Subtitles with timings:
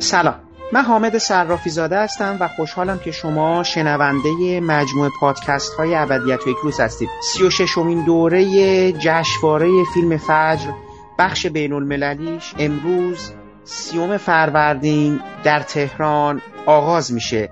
[0.00, 0.41] سلام
[0.73, 6.49] من حامد صرافی زاده هستم و خوشحالم که شما شنونده مجموعه پادکست های ابدیت و
[6.49, 7.09] یک روز هستید.
[7.33, 10.71] سی و ششمین دوره جشنواره فیلم فجر
[11.19, 13.31] بخش بین المللیش امروز
[13.63, 17.49] سیوم فروردین در تهران آغاز میشه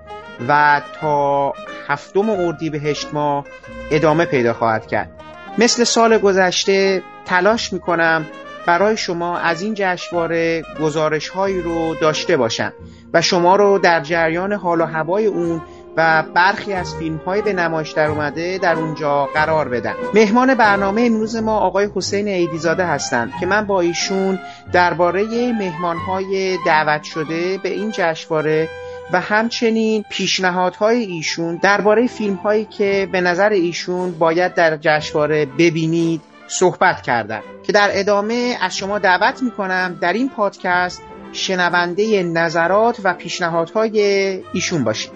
[0.48, 1.52] و تا
[1.88, 3.44] هفتم اردیبهشت ماه
[3.90, 5.10] ادامه پیدا خواهد کرد.
[5.58, 8.26] مثل سال گذشته تلاش می‌کنم
[8.66, 12.72] برای شما از این جشنواره گزارش هایی رو داشته باشم.
[13.14, 15.60] و شما رو در جریان حال و هوای اون
[15.96, 21.02] و برخی از فیلم های به نمایش در اومده در اونجا قرار بدم مهمان برنامه
[21.02, 24.38] امروز ما آقای حسین ایدیزاده هستند که من با ایشون
[24.72, 28.68] درباره مهمان های دعوت شده به این جشنواره
[29.12, 36.20] و همچنین پیشنهادهای ایشون درباره فیلم هایی که به نظر ایشون باید در جشنواره ببینید
[36.48, 43.14] صحبت کردم که در ادامه از شما دعوت می‌کنم در این پادکست شنونده نظرات و
[43.14, 44.00] پیشنهادهای
[44.52, 45.12] ایشون باشید.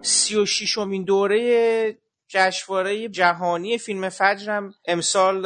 [0.00, 1.96] سی و شیشمین دوره
[2.28, 5.42] جشنواره جهانی فیلم فجرم امسال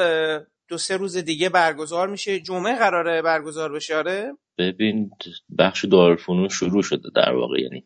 [0.68, 2.40] دو سه روز دیگه برگزار میشه.
[2.40, 5.10] جمعه قراره برگزار بشه آره؟ ببین
[5.58, 7.84] بخش دارالفنون شروع شده در واقع یعنی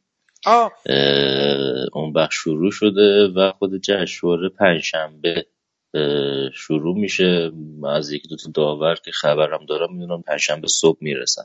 [1.93, 5.47] اون بخش شروع شده و خود جشنواره پنجشنبه
[6.55, 7.53] شروع میشه.
[7.89, 11.45] از یکی دو تا داور که خبرم دارم می‌دونم پنجشنبه صبح می‌رسن.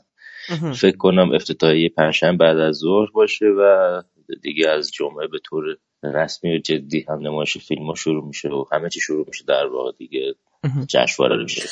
[0.74, 4.02] فکر کنم افتتاحیه پنجشنبه بعد از ظهر باشه و
[4.42, 5.64] دیگه از جمعه به طور
[6.02, 9.66] رسمی و جدی هم نمایش فیلم ها شروع میشه و همه چی شروع میشه در
[9.66, 10.34] واقع دیگه
[10.88, 11.68] جشنواره میشه.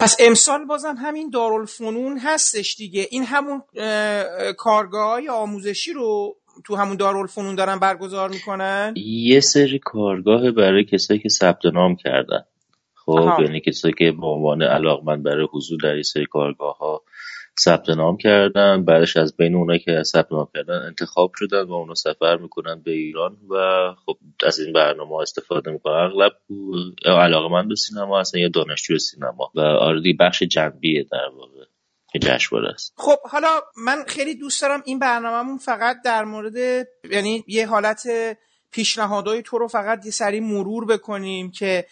[0.00, 3.06] پس امسال بازم همین دارالفنون هستش دیگه.
[3.10, 3.62] این همون
[4.58, 11.20] کارگاه های آموزشی رو تو همون دارالفنون دارن برگزار می‌کنن؟ یه سری کارگاه برای کسایی
[11.20, 12.44] که ثبت نام کردن.
[12.94, 17.02] خب یعنی کسایی که به عنوان علاقمند برای حضور در این سری کارگاه ها
[17.60, 21.94] ثبت نام کردن بعدش از بین اونایی که ثبت نام کردن انتخاب شدن و اونا
[21.94, 23.56] سفر می‌کنن به ایران و
[24.06, 24.16] خب
[24.46, 25.94] از این برنامه استفاده می‌کنن.
[25.94, 26.32] اغلب
[27.06, 29.50] علاقمند به سینما هستن یا دانشجو سینما.
[29.54, 31.53] و آردی بخش جنبیه در واقع.
[32.18, 32.94] جشنواره است.
[32.96, 38.08] خب حالا من خیلی دوست دارم این برنامهمون فقط در مورد یعنی یه حالت
[38.70, 41.86] پیشنهادهای تو رو فقط یه سری مرور بکنیم که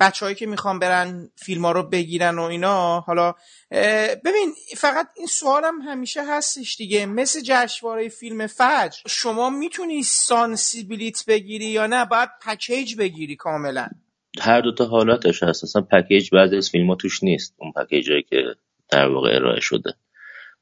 [0.00, 3.34] بچههایی که می‌خوان برن فیلم ها رو بگیرن و اینا حالا
[4.24, 7.06] ببین فقط این سوالم همیشه هستش دیگه.
[7.06, 13.88] مثل جشنواره فیلم فجر شما می‌تونی سانسیبیلیت بگیری یا نه؟ باید پکیج بگیری کاملا.
[14.40, 15.64] هر دوتا حالاتش هست.
[15.64, 17.54] اصلا پکیج بعد از فیلم ها توش نیست.
[17.56, 18.36] اون پکیج هایی که
[18.90, 19.94] در واقع ارائه شده.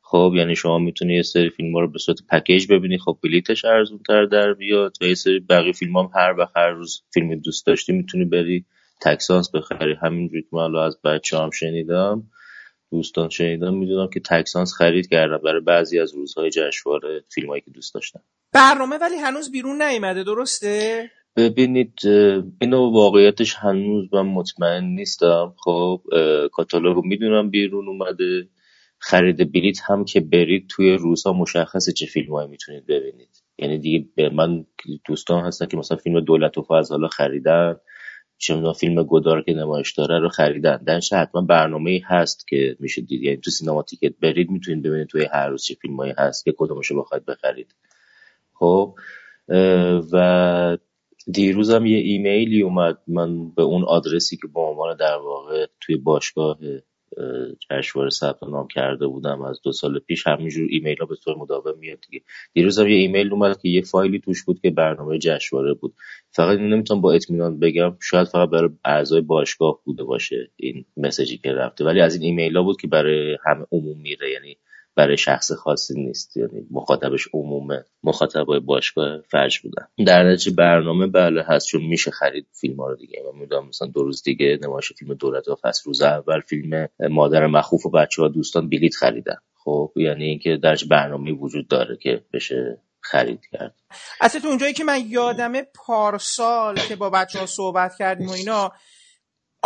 [0.02, 2.98] خب یعنی شما می‌تونی یه سری فیلم ها رو به صورت پکیج ببینی.
[2.98, 6.70] خب بلیتش ارزون تر در بیاد و یه سری بقیه فیلم هم هر وقت هر
[6.70, 8.64] روز فیلم دوست داشتی می‌تونی بری
[9.02, 9.94] تکسانس بخری.
[10.02, 12.22] همینجوری که من از بچه هم شنیدم
[12.90, 17.94] دوستان شنیدم می‌دونم که تکسانس خرید کردم برای بعضی از روزهای جشنواره فیلمایی که دوست
[17.94, 18.20] داشتم
[18.52, 21.92] برنامه ولی هنوز بیرون نیومده درسته؟ ببینید
[22.60, 25.54] اینو واقعیتش هنوز من مطمئن نیستم.
[25.58, 26.02] خب
[26.52, 28.48] کاتالوگ می‌دونم بیرون اومده.
[28.98, 33.42] خرید بلیت هم که برید توی روزها مشخصه چه فیلمایی می‌تونید ببینید.
[33.58, 34.66] یعنی دیگه من
[35.06, 37.76] دوستان هستن که مثلا فیلم دولت و فاز حالا خریدن
[38.38, 40.76] چه فیلم گدار که نمایش داره رو خریدن.
[40.76, 43.22] درش حتما برنامه هست که میشه دید.
[43.22, 47.00] یعنی تو سینما تیکت برید می‌تونید ببینید توی هر روز چه فیلمایی هست که کدومشو
[47.00, 47.74] بخواید بخرید.
[48.54, 48.94] خب
[50.12, 50.78] و
[51.32, 56.58] دیروزم یه ایمیلی اومد من به اون آدرسی که به عنوان در واقع توی باشگاه
[57.70, 61.78] جشنواره ثبت نام کرده بودم از دو سال پیش همینجور ایمیل ها به طور مداوم
[61.78, 62.24] میاد دیگه.
[62.52, 65.94] دیروزم یه ایمیل اومد که یه فایلی توش بود که برنامه جشنواره بود.
[66.30, 71.38] فقط نمی‌تونم با اطمینان بگم شاید فقط برای اعضای باشگاه بوده باشه این message ی
[71.38, 71.84] که رفته.
[71.84, 74.56] ولی از این ایمیل ها بود که برای همه عموم میره یعنی
[74.96, 76.36] برای شخص خاصی نیست.
[76.36, 77.84] یعنی مخاطبش عمومه.
[78.02, 79.88] مخاطبای باشگاه فرج بودن.
[80.06, 83.22] در نتیجه برنامه بله هست چون میشه خرید فیلم ها رو دیگه.
[83.32, 87.86] من می‌دونم مثلا دو روز دیگه نمایش فیلم دولت فصل روز اول فیلم مادر مخوف
[87.86, 89.36] و بچه ها دوستان بلیت خریدن.
[89.64, 93.74] خب یعنی اینکه درش برنامه وجود داره که بشه خرید کرد.
[94.20, 98.72] اصلا تو اونجایی که من یادمه پارسال که با بچه ها صحبت کردیم و اینا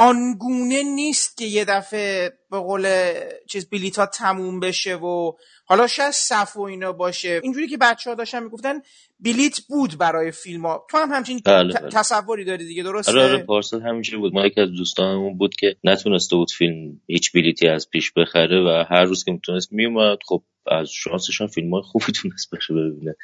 [0.00, 3.12] آنگونه نیست که یه دفعه به قول
[3.48, 5.32] چیز بلیت ها تموم بشه و
[5.64, 7.40] حالا شاید صف و اینا باشه.
[7.42, 8.74] اینجوری که بچه ها داشتن می‌گفتن
[9.20, 10.86] بلیت بود برای فیلم ها.
[10.90, 11.88] تو هم همچین بله بله.
[11.88, 14.32] تصوری داری دیگه درسته؟ آره آره پارسال همینجوری بود.
[14.32, 18.84] ما یکی از دوستانمون بود که نتونسته بود فیلم هیچ بلیتی از پیش بخره و
[18.90, 23.16] هر روز که می‌تونست میومد خب از شانسش هم فیلم های خوبی تونست بشه ببینه.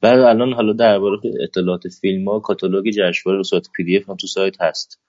[0.00, 4.60] بعد الان حالا درباره اطلاعات فیلم ها کاتالوگ جشنواره به صورت PDF هم تو سایت
[4.60, 5.00] هست.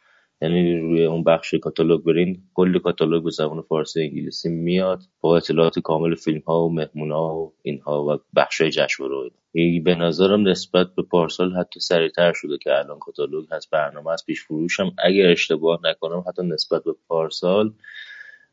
[0.42, 5.80] یعنی روی اون بخش کاتالوگ برین کل کاتالوگ به زبان فارسی انگلیسی میاد با اطلاعات
[5.80, 10.96] کامل فیلم ها و مهمون ها و اینها و بخش جشنواره این به نظرم نسبت
[10.96, 15.28] به پارسال حتی سریعتر شده که الان کاتالوگ هست برنامه از پیش فروش هم اگر
[15.28, 17.74] اشتباه نکنم حتی نسبت به پارسال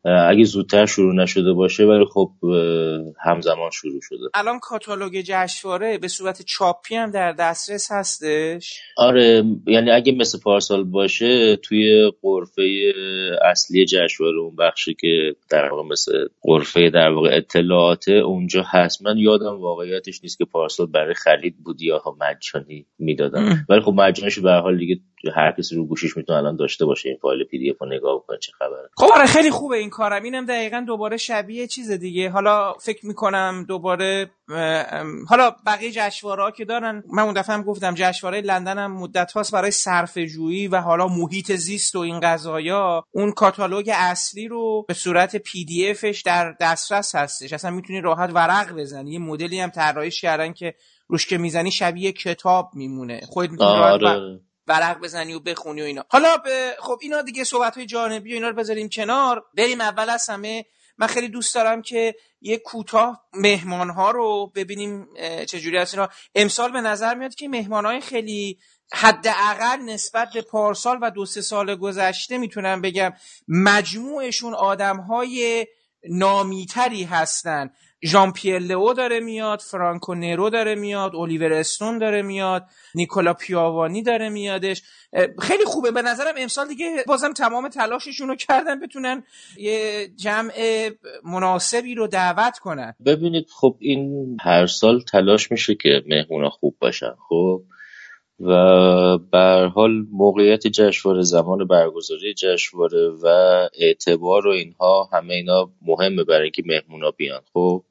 [0.04, 2.30] اگه زودتر شروع نشده باشه ولی خب
[3.24, 4.18] همزمان شروع شده.
[4.34, 10.84] الان کاتالوگ جشنواره به صورت چاپی هم در دسترس هستش؟ آره یعنی اگه مثل پارسال
[10.84, 12.62] باشه توی قرفه
[13.44, 19.18] اصلی جشنواره اون بخشی که در واقع مثل قرفه در واقع اطلاعات اونجا هست من
[19.18, 23.66] یادم واقعیتش نیست که پارسال برای خرید بود یا مجانی می‌دادن.
[23.68, 25.00] ولی خب مجانیش به حال دیگه
[25.34, 28.16] هر کسی رو گوشیش می‌تونه الان داشته باشه این فایل پی دی اف رو نگاه
[28.16, 28.88] بکنه چه خبره.
[28.96, 30.22] خب آره خیلی خوبه این کارم.
[30.22, 32.30] اینم دقیقا دوباره شبیه چیز دیگه.
[32.30, 34.30] حالا فکر می‌کنم دوباره
[35.28, 39.52] حالا بقیه جشنواره که دارن من اون دفعه هم گفتم جشنواره لندن هم مدت هاست
[39.52, 44.94] برای صرف جویی و حالا محیط زیست و این قضايا اون کاتالوگ اصلی رو به
[44.94, 47.52] صورت پی دی افش در دسترس هستش.
[47.52, 49.12] اصلا می‌تونی راحت ورق بزنی.
[49.12, 50.74] یه مدلی هم طراحی کردن که
[51.08, 53.20] روش که می‌زنی شبیه کتاب میمونه.
[53.28, 54.40] خودت می‌تونی آره.
[54.68, 56.04] ورق بزنی و بخونی و اینا.
[56.08, 59.44] حالا به خب اینا دیگه صحبت های جانبی و اینا رو بذاریم کنار.
[59.54, 60.64] بریم اول از همه.
[60.98, 65.08] من خیلی دوست دارم که یه کوتاه مهمان ها رو ببینیم
[65.46, 66.08] چجوری هست اینا.
[66.34, 68.58] امسال به نظر میاد که مهمان های خیلی
[68.92, 73.12] حداقل نسبت به پارسال و دو سه سال گذشته می‌تونم بگم
[73.48, 75.66] مجموعشون آدم های
[76.08, 77.70] نامیتری هستن.
[78.04, 84.02] ژان پیر لئو داره میاد فرانکو نرو داره میاد الیور استون داره میاد نیکولا پیاوانی
[84.02, 84.82] داره میادش.
[85.42, 85.90] خیلی خوبه.
[85.90, 89.22] به نظرم امسال دیگه بازم تمام تلاششون رو کردن بتونن
[89.56, 90.52] یه جمع
[91.24, 92.94] مناسبی رو دعوت کنن.
[93.06, 97.14] ببینید خب این هر سال تلاش میشه که مهمونا خوب باشن.
[97.28, 97.62] خب
[98.40, 103.26] و به حال موقعیت جشنواره زمان برگزاری جشنواره و
[103.80, 107.40] اعتبار و اینها همه اینا مهمه برای اینکه مهمونا بیان.
[107.52, 107.84] خب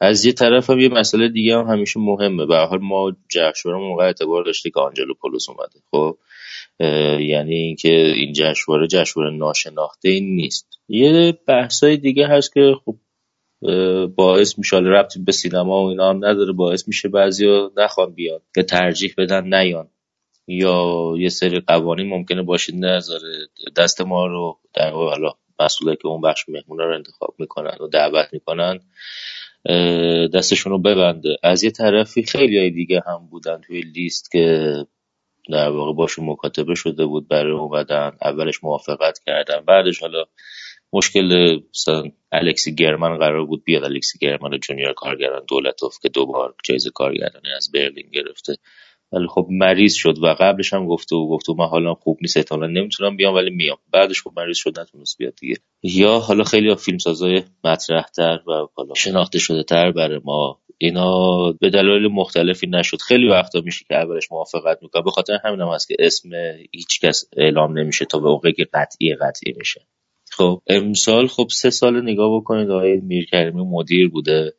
[0.00, 2.46] از یه طرف هم یه مسئله دیگه هم همیشه مهمه.
[2.46, 5.80] به حال ما جشنواره موقع اعتبار داشته که آنجلو پولوس اومده.
[5.90, 6.18] خب
[7.20, 10.66] یعنی اینکه این جشنواره جشنواره ناشناخته این نیست.
[10.88, 12.96] یه بحثای دیگه هست که خب
[14.16, 18.62] باعث میشه ربطی به سینما و اینا هم نداره باعث میشه بعضیا نخوان بیان که
[18.62, 19.88] ترجیح بدن نیان.
[20.50, 23.48] یا یه سری قوانین ممکنه باشید نذاره.
[23.76, 28.28] دست ما رو در واقع مسئوله که اون بخش مهمونا رو انتخاب می‌کنن و دعوت
[28.32, 28.80] می‌کنن
[30.34, 31.36] دستشون رو ببنده.
[31.42, 34.74] از یه طرفی خیلی های دیگه هم بودن توی لیست که
[35.50, 40.24] در واقع باشون مکاتبه شده بود برای اومدن اولش موافقت کردن بعدش حالا
[40.92, 42.02] مشکل مثلا
[42.32, 43.84] الکسی گرمن قرار بود بیاد.
[43.84, 48.56] الکسی گرمن جونیور کارگران دولتوف که دوبار جایزه کارگردانی از برلین گرفته.
[49.12, 52.66] ولی خب مریض شد و قبلش هم گفته و گفته من حالا خوب نیست احتمالا
[52.66, 53.78] نمی‌تونم بیام ولی میام.
[53.92, 55.56] بعدش خب مریض شد نتونست بیاد دیگه.
[55.82, 60.60] یا حالا خیلی فیلمسازای مطرحتر و حالا شناخته شده تر برای ما.
[60.78, 62.96] اینا به دلایل مختلفی نشد.
[63.00, 66.30] خیلی وقتا میشه که اولش موافقت می‌کنه به خاطر همین هم هست که اسم
[66.72, 69.86] هیچ کس اعلام نمیشه تا به موقعی قطعی قطعی میشه.
[70.38, 74.54] خب امسال خب سه سال نگاه بکنید آقای میرکریمی مدیر بوده.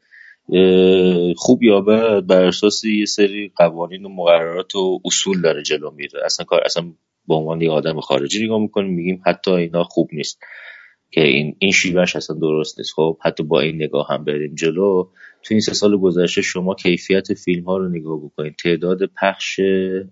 [1.36, 6.26] خوب یا بد بر اساس یه سری قوانین و مقررات و اصول داره جلو میره.
[6.26, 6.84] اصلا کار اصلا
[7.28, 10.40] به عنوان یه آدم خارجی نگاه می‌کنیم میگیم حتی اینا خوب نیست
[11.12, 12.94] که این این شیوهش اصلا درست نیست.
[12.96, 15.10] خب حتی با این نگاه هم بریم جلو.
[15.44, 18.56] تو این سه سال گذشته شما کیفیت فیلم ها رو نگاه بکنید.
[18.56, 19.60] تعداد پخش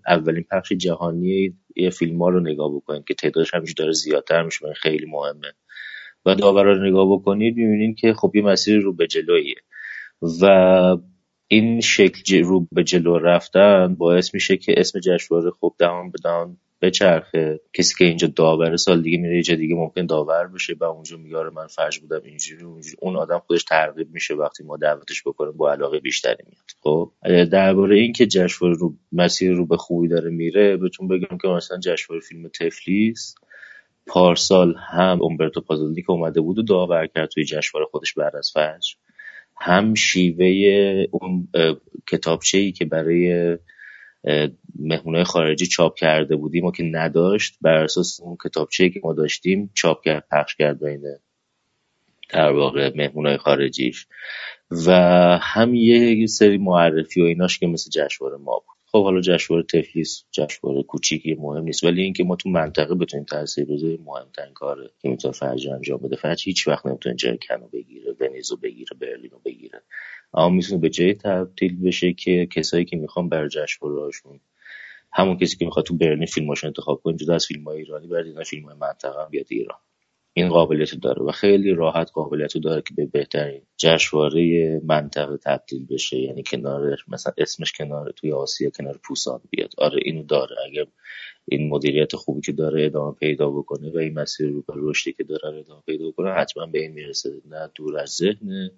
[0.06, 4.72] اولین پخش جهانی یه فیلم ها رو نگاه بکنید که تعدادش همیشه داره زیادتر میشه
[4.76, 5.52] خیلی مهمه.
[6.26, 9.54] و داورا رو نگاه بکنید می‌بینید که خب یه مسیر رو به جلویه
[10.42, 10.46] و
[11.48, 16.56] این شکل رو به جلو رفتن باعث میشه که اسم جشنواره خوب دهان به دهان
[16.82, 17.60] بچرخه.
[17.72, 21.50] کسی که اینجا داور سال دیگه میره یه دیگه ممکن داور بشه و اونجا میاره
[21.50, 22.64] من فرش بودم اینجوری
[22.98, 26.64] اون آدم خودش ترغیب میشه وقتی ما دعوتش بکنیم با علاقه بیشتری میاد.
[26.80, 27.12] خب؟
[27.44, 31.78] درباره این که جشنواره رو مسیر رو به خوبی داره میره بهتون بگم که مثلا
[31.78, 33.34] جشنواره فیلم تفلیس
[34.06, 38.50] پارسال هم اومبرتو پازولینی که اومده بود و داور کرد توی جشنواره خودش بعد از
[38.54, 38.94] فجر.
[39.60, 40.46] هم شیوه
[41.10, 41.48] اون
[42.06, 43.58] کتابچه ای که برای
[44.78, 49.70] مهمونای خارجی چاپ کرده بودیم و که نداشت بر اساس اون کتابچه که ما داشتیم
[49.74, 51.02] چاپ کرد پخش کرد بین
[52.28, 54.06] در واقع مهمونای خارجیش.
[54.70, 54.92] و
[55.42, 58.77] هم یه سری معرفی و ایناش که مثل جشنواره ما بود.
[58.92, 63.64] خب حالا جشنواره تفلیس جشنواره کوچیکی مهم نیست ولی اینکه ما تو منطقه بتونیم تاثیر
[63.64, 66.16] بذاریم مهمترین کاره که می‌تونه فرج انجام بده.
[66.16, 69.82] فرج هیچ وقت نمی‌تونه جای کنو بگیره ونیزو بگیره برلینو بگیره.
[70.34, 74.40] اما می‌تونه به جای تبدیل بشه که کسایی که می‌خوان بر جشنوارهاشون
[75.12, 78.24] همون کسی که می‌خواد تو برلین فیلماش انتخاب کنه جدا از فیلم های ایرانی برای
[78.24, 79.78] دیدن فیلم های منطقه هم بیاد ایران.
[80.38, 86.16] این قابلیت داره و خیلی راحت قابلیت داره که به بهترین جشنواره منطقه تبدیل بشه.
[86.18, 89.72] یعنی کنار مثلا اسمش کنار توی آسیا کنار پوسان بیاد.
[89.78, 90.56] آره اینو داره.
[90.66, 90.84] اگر
[91.48, 95.58] این مدیریت خوبی که داره ادامه پیدا بکنه و این مسیر رو رشدی که داره
[95.58, 97.30] ادامه پیدا بکنه حتما به این می‌رسه.
[97.50, 98.70] نه دور از ذهن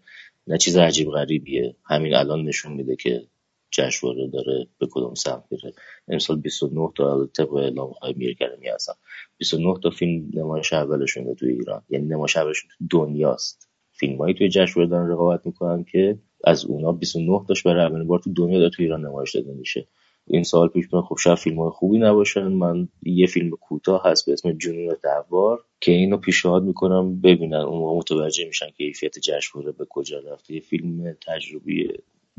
[0.46, 1.76] نه چیز عجیب غریبیه.
[1.84, 3.22] همین الان نشون میده که
[3.70, 5.72] جشنواره داره به کدوم سمت میره.
[6.08, 8.92] امسال 29 تا طبق اعلام های میرگرمی هستن
[9.38, 11.82] 29 تا فیلم نمایش اولشون تو ایران.
[11.88, 13.68] یعنی نمایش اولشون تو دنیاست.
[13.92, 18.32] فیلمایی توی جشنواره دارن رقابت می‌کنن که از اونا 29 تاش برای اولین بار تو
[18.32, 19.86] دنیا داره تو ایران نمایش داده میشه.
[20.26, 22.46] این سال پیش من خب شاید فیلم های خوبی نباشن.
[22.46, 27.54] من یه فیلم کوتاه هست به اسم جنون دوار که اینو پیشنهاد می‌کنم ببینن.
[27.54, 30.54] اون متوجه میشن که کیفیت جشنواره به کجا رفته.
[30.54, 31.88] یه فیلم تجربی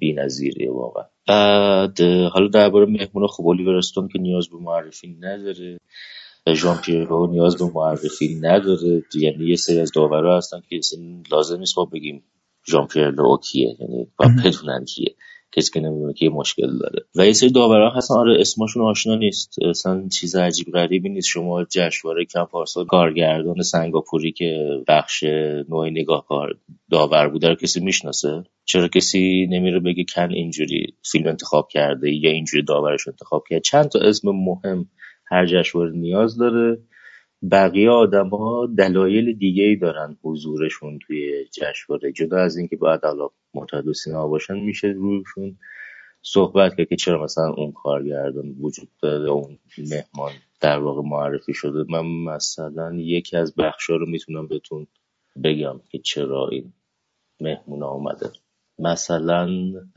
[0.02, 1.04] بی‌نظیره واقعا.
[1.28, 5.80] بعد حالا درباره مهمون خب الیور استون که نیاز به معرفی نداره.
[6.54, 9.04] ژان پیرو نیاز به معرفی نداره.
[9.16, 10.80] یعنی یه سری از داورا هستن که
[11.32, 12.24] لازم نیست ما بگیم
[12.68, 15.16] ژان پیرو کیه یعنی با بدونن کیه.
[15.52, 17.06] کسی که نمی‌دونه که یه مشکل داره.
[17.16, 18.16] و یه سری داورا هستن.
[18.16, 19.56] آره اسمشون آشنا نیست.
[19.70, 21.28] اصلا چیز عجیب غریبی نیست.
[21.28, 25.24] شما جشنواره کم پارسال کارگردان سنگاپوری که بخش
[25.70, 26.58] نوع نگاه کار
[26.92, 32.32] داور بوده رو کسی می‌شناسه؟ چرا کسی نمیره بگه کن اینجوری فیلم انتخاب کرده یا
[32.32, 34.86] اینجوری داورش انتخاب کرده؟ چند تا اسم مهم
[35.28, 36.78] هر جشنواره نیاز داره.
[37.52, 43.92] بقیه آدما دلایل دیگه ای دارن حضورشون توی جشنواره جدا از اینکه باید حالا معتاد
[43.92, 45.58] سینما باشن میشه روشون
[46.22, 50.32] صحبت کرد که چرا مثلا اون کارگردان وجود داره اون مهمان
[50.62, 51.86] در واقع معرفی شده.
[51.90, 54.88] من مثلا یکی از بخشا رو می‌تونم بهتون
[55.44, 56.74] بگم که چرا این
[57.40, 58.30] مهمون آمده
[58.80, 59.50] مثلا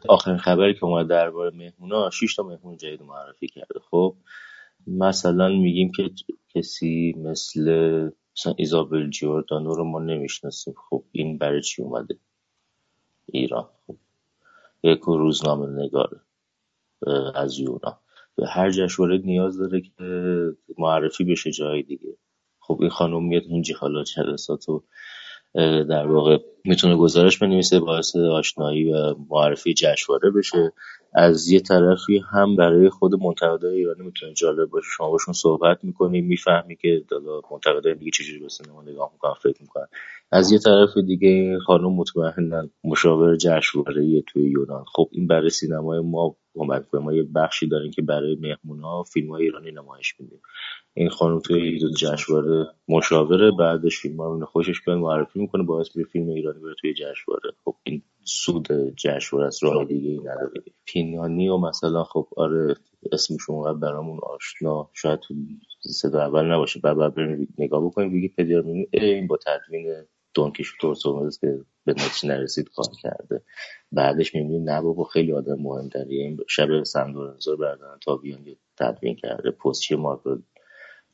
[0.09, 3.81] آخرین خبری که اومد درباره مهمونا 6 تا مهمون جدید معرفی کرده.
[3.91, 4.17] خب
[4.87, 6.11] مثلا میگیم که
[6.55, 7.63] کسی مثل
[8.37, 10.75] مثلا ایزابل جوردانو رو ما نمی‌شناسیم.
[10.91, 12.19] خب این برای چی اومده؟
[13.35, 13.69] ایران.
[14.83, 16.21] یک روزنامه نگاره
[17.35, 17.99] از یونا.
[18.37, 19.93] به هر جشنواره نیاز داره که
[20.79, 22.17] معرفی بشه جای دیگه.
[22.61, 24.83] خب این خانم میاد اینجا حالا جلسات و
[25.89, 30.73] در واقع می‌تونه گزارش بنویسه باعث آشنایی و معرفی جشنواره بشه.
[31.13, 34.87] از یه طرفی هم برای خود منتقدای ایرانی می‌تونه جالب باشه.
[34.97, 39.63] شما باشون صحبت می‌کنی می‌فهمی که دالا منتقدای دیگه چجوری به سینما نگاه می‌کنن فکر
[39.63, 39.87] می‌کنن.
[40.35, 44.85] از یه طرف دیگه خانم مطمئنا مشاور جشنواره توی یونان.
[44.95, 49.31] خب این برای سینمای ما کمک ما یه بخشی داریم که برای مهمون ها فیلم
[49.31, 50.41] های ایرانی نمایش میدیم.
[50.95, 56.29] این خانم توی جشنواره مشاوره بعدش فیلم رو خوشش بیاد معرفی می‌کنه باعث میشه فیلم
[56.29, 57.51] ایرانی بره توی جشنواره.
[57.65, 60.63] خب این سود جشنواره است راه دیگه ای نداره.
[60.87, 62.75] پینانی و مثلا خب آره
[63.13, 64.91] اسمشون اونقدر برامون آشنا.
[64.93, 65.35] شاید تو
[65.81, 66.81] صدا اول نباشه.
[66.81, 67.15] بعد بعد
[67.59, 68.13] نگاه بکنیم.
[68.13, 69.87] ویکی‌پدیا رو این با تدوین
[70.35, 73.43] دونکیش تورسومز که به نتیجه نرسید کار کرده.
[73.93, 78.45] بعدش می‌بینیم نه بابا خیلی آدم مهم این شب سندورنزو بردن تا بیان
[78.79, 79.51] تدوین کرده.
[79.51, 80.21] پستچی مارک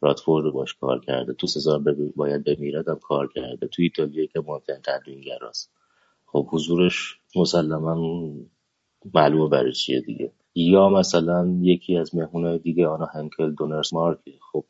[0.03, 1.35] رادفورد باش کار کرده.
[1.35, 1.81] تو سزار
[2.17, 3.69] باید بمیرد هم کار کرده.
[3.69, 5.73] تو ایتالیا که مهمترین تدوینگراست.
[6.27, 7.95] خب حضورش مسلما
[9.15, 10.33] معلومه برای چیه دیگه.
[10.69, 14.19] یا مثلا یکی از مهمونهای دیگه آنا هنکل دونرس مارک.
[14.53, 14.65] خب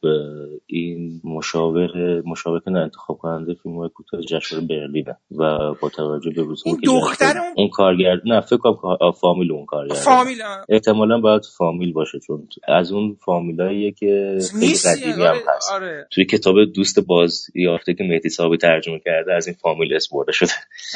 [0.67, 5.17] این مشاور مشاور که انتخاب کننده فیلم های کوتاه جشنواره برلینه.
[5.31, 10.39] و با توجه به این دختر اون کارگرد نه فکر کنم فامیل اون کارگرد فامیل
[10.69, 15.73] احتمالا باید فامیل باشه چون از اون فامیلاییه که خیلی قدیمی هم هست.
[15.73, 16.07] آره.
[16.11, 20.33] توی کتاب دوست باز یافته که مهدی صاحبی ترجمه کرده از این فامیل اسم برده
[20.33, 20.53] شده.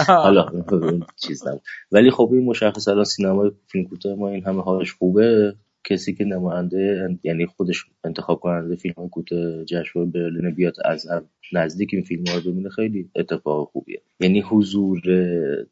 [0.06, 0.48] حالا
[1.26, 1.44] چیز
[1.92, 6.24] ولی خب این مشخص الان سینمای فیلم کوتاه ما این همه حالش خوبه کسی که
[6.24, 11.06] نماینده یعنی خودش انتخاب کننده فیلم های کوتاه جشنواره برلین بیاد از
[11.52, 14.02] نزدیک این فیلم ها رو ببینه خیلی اتفاق خوبیه.
[14.20, 15.00] یعنی حضور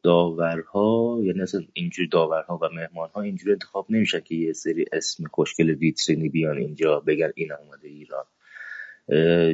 [0.02, 5.71] داورها یعنی اصلا اینجور داورها و مهمانها اینجوری انتخاب نمیشه که یه سری اسم خوشگل
[5.71, 8.25] ویترینی بیان اینجا بگن این اومده ایران.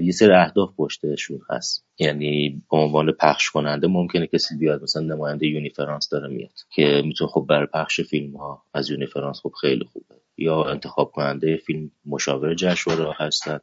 [0.03, 1.85] یه سری اهداف پشتشون هست.
[1.99, 7.31] یعنی به عنوان پخش کننده ممکنه کسی بیاد مثلا نماینده یونیفرانس داره میاد که می‌تونه
[7.31, 10.15] خب برای پخش فیلم ها از یونیفرانس خب خیلی خوبه.
[10.39, 13.61] یا انتخاب کننده فیلم مشاور جشنواره هستن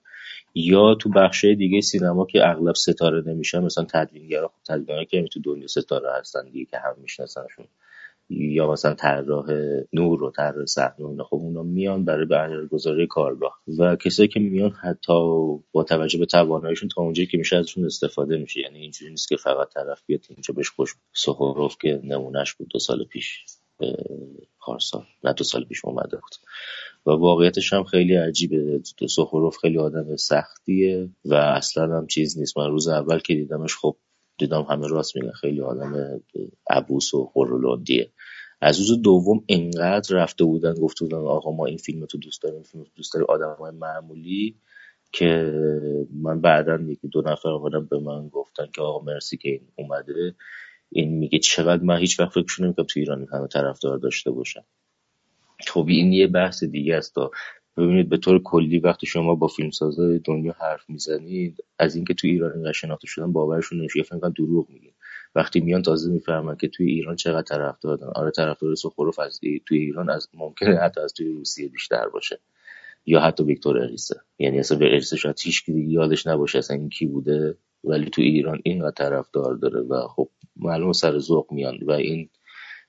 [0.56, 5.40] یا تو بخش دیگه سینما که اغلب ستاره نمیشن مثلا تدوینگرا خب تدوینگرا که تو
[5.44, 7.66] دنیا ستاره هستن دیگه که هم میشناسنشون.
[8.30, 9.46] یا مثلا طراح
[9.94, 13.60] نور و طراح صحنه خب اونا میان برای برگزاری کارگاه.
[13.80, 15.14] و کسایی که میان حتی
[15.72, 18.60] با توجه به تواناییشون تا اونجایی که میشه ازشون استفاده میشه.
[18.60, 22.80] یعنی اینجوری نیست که فقط طرف بیاد اینجا بهش خوش سخوروف که نمونهش بود دو
[22.80, 23.46] سال پیش
[24.60, 26.36] پارسال نه دو سال پیش اومده بود.
[27.06, 28.82] و واقعیتش هم خیلی عجیبه.
[29.10, 32.58] سخوروف خیلی آدم سختیه و اصلا هم چیز نیست.
[32.58, 33.96] من روز اول که دیدمش خب
[34.38, 35.32] دیدم همه راست میگن.
[35.32, 36.22] خیلی آدم
[36.70, 38.12] عبوس و خورولندیه
[38.62, 42.64] از روز دوم انقدر رفته بودن گفته بودن آقا ما این فیلم تو دوست داریم
[42.64, 43.28] فیلم دوست داریم.
[43.30, 44.56] آدم های معمولی
[45.12, 45.54] که
[46.14, 50.36] من بعدا یکی دو نفر آمدن به من گفتن که آقا مرسی که این اومده.
[50.90, 54.62] این میگه چقدر من هیچ وقت فکرشو نمی‌کنم تو ایران همه طرفدار داشته باشن
[55.68, 57.16] خب این یه بحث دیگه است.
[57.16, 57.32] تا
[57.78, 62.52] ببینید به طور کلی وقتی شما با فیلمسازای دنیا حرف می‌زنید از اینکه تو ایران
[62.54, 64.04] اینقدر شناخته شدن باورشون نمیشه.
[64.04, 64.92] فکر دروغ میگن
[65.36, 69.78] وقتی میان تازه می‌فهمن که توی ایران چقدر طرفدار دارن آره طرفدار سخروف از توی
[69.78, 72.40] ایران از ممکنه حتی از توی روسیه بیشتر باشه.
[73.06, 77.06] یا حتی ویکتور اریسه یعنی اصلا به اریسه شاید هیچ یادش نباشه اصلا این کی
[77.06, 81.80] بوده ولی تو ایران اینقدر طرفدار داره و خب معلوم سر ذوق میان.
[81.84, 82.30] و این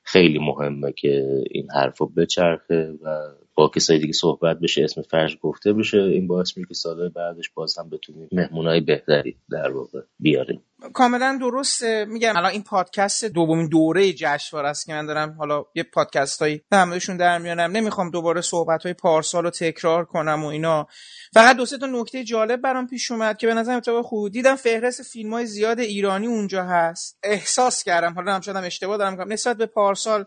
[0.02, 3.18] خیلی مهمه که این حرفا بچرخه و
[3.56, 7.50] با کسای دیگه صحبت بشه اسم فرش گفته بشه این باعث میشه که سالهای بعدش
[7.50, 10.62] باز هم بتونیم مهمونای بهتری در واقع بیاریم.
[10.92, 12.04] کاملا درسته.
[12.04, 16.62] میگم الان این پادکست دومین دوره جشنواره است که من دارم حالا یه پادکست هایی
[16.72, 20.86] همشون در میانم نمی‌خوام دوباره صحبت های پارسال تکرار کنم و اینا.
[21.32, 24.56] فقط دو سه تا نکته جالب برام پیش اومد که به نظر اتفاق خوب دیدم
[24.56, 27.18] فهرست فیلم های زیاد ایرانی اونجا هست.
[27.22, 28.14] احساس کردم.
[28.14, 30.24] حالا هم شدم اشتباه دارم کنم نسبت به پارسال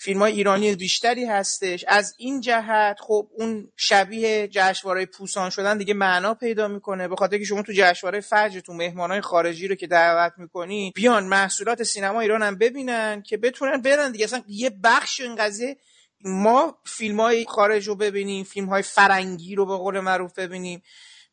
[0.00, 1.84] فیلم های ایرانی بیشتری هستش.
[1.88, 7.08] از این جهت خب اون شبیه جشنواره پوسان شدن دیگه معنا پیدا می‌کنه.
[7.08, 11.26] به خاطر که شما تو جشنواره فجر مهمان های خارجی رو که دعوت می‌کنی بیان
[11.26, 14.24] محصولات سینما ایران هم ببینن که بتونن برن دیگه.
[14.24, 15.76] اصلا یه بخش این قضیه
[16.24, 20.82] ما فیلم های خارج رو ببینیم فیلم های فرنگی رو به قول معروف ببینیم.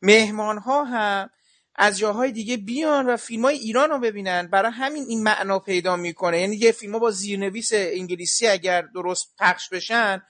[0.02, 1.30] مهمان ها هم
[1.78, 4.48] از جاهای دیگه بیان و فیلم های ایران رو ببینن.
[4.48, 6.40] برای همین این معنا پیدا می‌کنه.
[6.40, 10.22] یعنی یه فیلم با زیرنویس انگلیسی اگر درست پخش بشن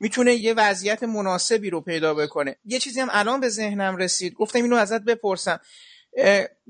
[0.00, 2.56] می‌تونه یه وضعیت مناسبی رو پیدا بکنه.
[2.64, 4.34] یه چیزی هم الان به ذهنم رسید.
[4.34, 5.60] گفتم اینو ازت بپرسم.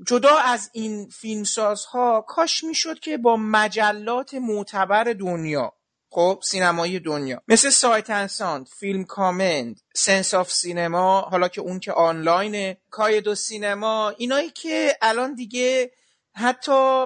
[0.07, 5.73] جدا از این فیلمسازها کاش می‌شد که با مجلات معتبر دنیا
[6.13, 7.41] خب سینمایی دنیا.
[7.47, 13.23] مثل Sight and Sound Film Comment Senses of Cinema حالا که اون که آنلاینه Cahiers
[13.23, 15.91] du Cinéma اینایی که الان دیگه
[16.33, 17.05] حتی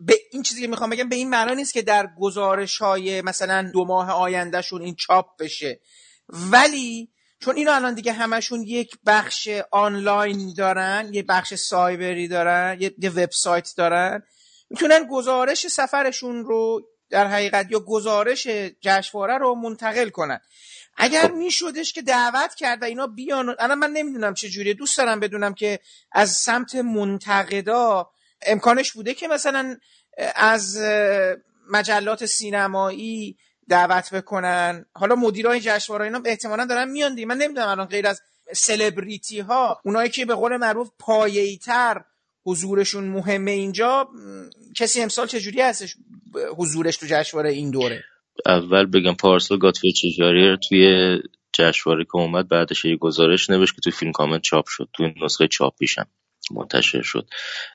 [0.00, 3.70] به این چیزی که می‌خوام بگم به این معنا نیست که در گزارش های مثلا
[3.72, 5.80] دو ماه آیندهشون این چاپ بشه.
[6.28, 13.10] ولی چون اینا الان دیگه همشون یک بخش آنلاین دارن یه بخش سایبری دارن یه
[13.10, 14.22] وبسایت دارن
[14.70, 18.46] می‌تونن گزارش سفرشون رو در حقیقت یا گزارش
[18.80, 20.40] جشنواره رو منتقل کنن.
[20.96, 21.34] اگر خب.
[21.34, 24.74] میشدش که دعوت کرد و اینا بیان الان من نمی‌دونم چه جوریه.
[24.74, 25.80] دوست دارم بدونم که
[26.12, 28.10] از سمت منتقدا
[28.42, 29.76] امکانش بوده که مثلا
[30.34, 30.78] از
[31.70, 33.36] مجلات سینمایی
[33.68, 34.86] دعوت بکنن.
[34.92, 37.26] حالا مدیرای جشنواره اینا احتمالا دارن میان دیگه.
[37.26, 38.20] من نمی‌دونم الان غیر از
[38.52, 42.04] سلبریتی ها اونایی که به قول معروف پایه‌ای‌تر
[42.46, 44.08] حضورشون مهمه اینجا
[44.76, 45.96] کسی امسال چجوری هستش
[46.56, 48.04] حضورش تو جشنواره این دوره؟
[48.46, 51.18] اول بگم پارسال گاتفری چجاری توی
[51.52, 55.48] جشنواره که اومد بعدش یه گزارش نوشت که توی فیلم کامنت چاپ شد توی نسخه
[55.48, 56.06] چاپیشم
[56.50, 57.28] منتشر شد.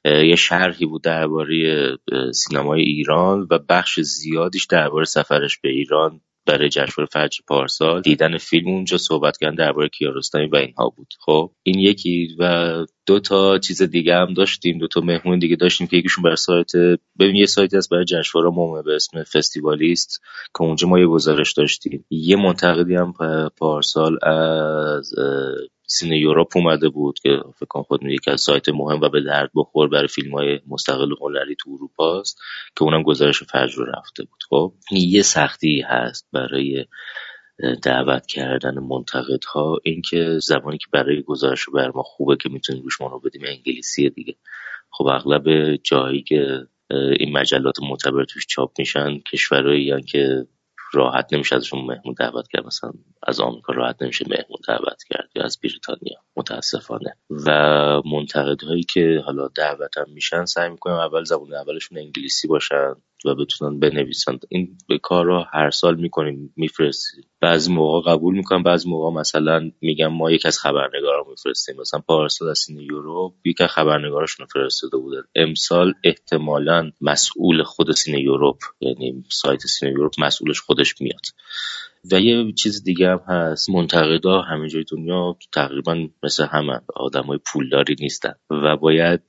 [0.05, 1.87] یه شرحی بود درباره
[2.33, 8.67] سینمای ایران و بخش زیادیش درباره سفرش به ایران برای جشنواره فجر پارسال دیدن فیلم
[8.67, 11.13] اونجا صحبت کردن درباره کیارستمی و اینها بود.
[11.19, 14.77] خب این یکی و دو تا چیز دیگه هم داشتیم.
[14.77, 16.71] دو تا مهمون دیگه داشتیم که یکیشون بر سایت
[17.19, 20.21] ببین یه سایتی هست برای جشنواره مومه به اسم فستیوالیست
[20.57, 22.05] که اونجا ما یه گزارش داشتیم.
[22.09, 23.13] یه منتقدی هم
[23.57, 25.13] پارسال از
[25.91, 29.51] سینه یوروپ اومده بود که فکر کنم خود یکی از سایت مهم و به درد
[29.55, 32.41] بخور برای فیلم های مستقل هنری تو اروپا است
[32.75, 34.43] که اونم گزارش فجر رو رفته بود.
[34.49, 36.85] خب یه سختی هست برای
[37.83, 43.19] دعوت کردن منتقدها اینکه زمانی که برای گزارش بر ما خوبه که می‌تونیم روش رو
[43.19, 44.35] بدیم انگلیسی دیگه.
[44.91, 46.67] خب اغلب جایی که
[47.19, 50.47] این مجلات معتبر توش چاپ میشن کشورهایی که
[50.91, 52.65] راحت نمیشه ازشون مهمون دعوت کرد.
[52.65, 52.91] مثلا
[53.23, 56.17] از آمریکا راحت نمیشه مهمون دعوت کرد یا از بریتانیا.
[56.35, 57.15] متاسفانه.
[57.29, 57.51] و
[58.05, 62.95] منتقدهایی که حالا دعوت هم میشن سعی می‌کنم اول زبون اولشون انگلیسی باشن.
[63.25, 64.39] و بتونن بنویسن.
[64.49, 67.23] این به کار رو هر سال می‌کنیم میفرستیم.
[67.41, 71.75] بعضی موقع قبول می‌کنم بعضی موقع مثلا میگم ما یک از خبرنگارا میفرستیم.
[71.81, 75.23] مثلا پارسال از سین یورو یک از خبرنگارشون فرستاده بودن.
[75.35, 81.25] امسال احتمالا مسئول خود سینه یوروپ یعنی سایت سینه یوروپ مسئولش خودش میاد.
[82.11, 83.69] و یه چیز دیگه هم هست.
[83.69, 89.21] منتقدا همه جای دنیا تقریبا مثل همه آدم های پولداری نیستن و باید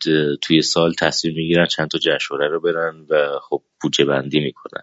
[0.43, 4.83] توی سال تصمیم می‌گیرن چند تا جشنواره رو برن و خب بودجه بندی می‌کنن.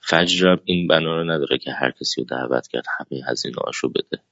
[0.00, 4.22] فجر این بنا رو نداره که هر کسی رو دعوت کرد همه هزینه هاشو بده.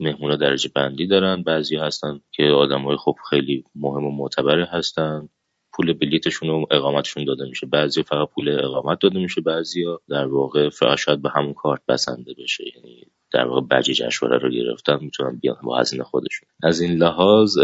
[0.00, 1.42] مهمونا درجه بندی دارن.
[1.42, 2.42] بعضی هستن که
[2.84, 5.28] های خب خیلی مهم و معتبری هستن.
[5.76, 7.66] پول بلیتشون و اقامتشون داده میشه.
[7.66, 12.34] بعضی فقط پول اقامت داده میشه بعضیا در واقع فقط شاید به همون کارت بسنده
[12.38, 12.64] بشه.
[12.76, 16.48] یعنی در واقع بجه جشنواره رو گرفتن می‌تونن بیان با هزینه خودشون.
[16.62, 17.58] از این لحاظ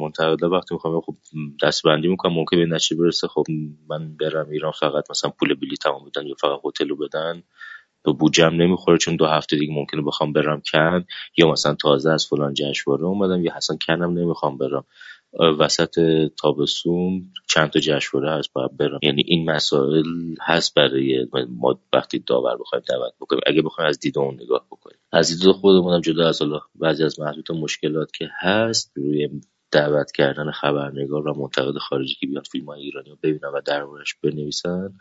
[0.00, 1.14] منتقدا وقتی می‌خوام خب
[1.62, 3.44] دستبندی می‌کنم ممکن به نتیجه برسه خب
[3.88, 7.42] من برم ایران فقط مثلا پول بلیطمو بدن یا فقط هتل بدن.
[8.04, 11.04] به بودجم نمی‌خوره چون دو هفته دیگه ممکنه بخوام برم کن
[11.36, 14.84] یا مثلا تازه از فلان جشنواره اومدم یا اصلا کنم نمی‌خوام برم.
[15.38, 16.00] وسط
[16.40, 18.98] تابستون چند تا جشنواره هست باید برم.
[19.02, 20.04] یعنی این مسائل
[20.40, 23.40] هست برای ما وقتی داور بخوایم دعوت بکنیم.
[23.46, 24.98] اگه بخوایم از دید اون نگاه بکنیم.
[25.12, 29.28] از دید خودمونم جدا از حالا بعضی از محدود مشکلات که هست روی
[29.70, 34.14] دعوت کردن خبرنگار و منتقد خارجی که بیان فیلم های ایرانی رو ببینن و دربارش
[34.22, 34.94] بنویسن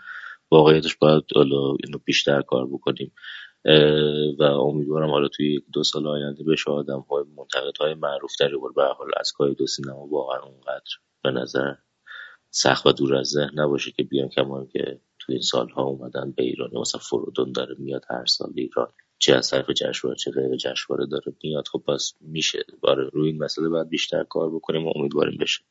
[0.51, 3.11] واقعیتش باید حالا اینو بیشتر کار بکنیم.
[4.39, 8.55] و امیدوارم حالا توی یک دو سال آینده بشه آدم های منتقد های معروف تری
[8.75, 10.91] به حال از کاری دو سینما واقعا اونقدر
[11.23, 11.73] به نظر
[12.49, 16.43] سخت و دور از ذهن نباشه که بیان کمان که توی این سالها اومدن به
[16.43, 16.69] ایران.
[16.73, 18.87] مثلا فرودون داره میاد هر سال ایران.
[19.19, 21.67] چه از طرف جشنواره چه غیر جشنواره داره میاد.
[21.67, 22.65] خب پس میشه.
[22.81, 25.63] باره روی این مسئله باید بیشتر کار بکنیم و امیدواریم بشه.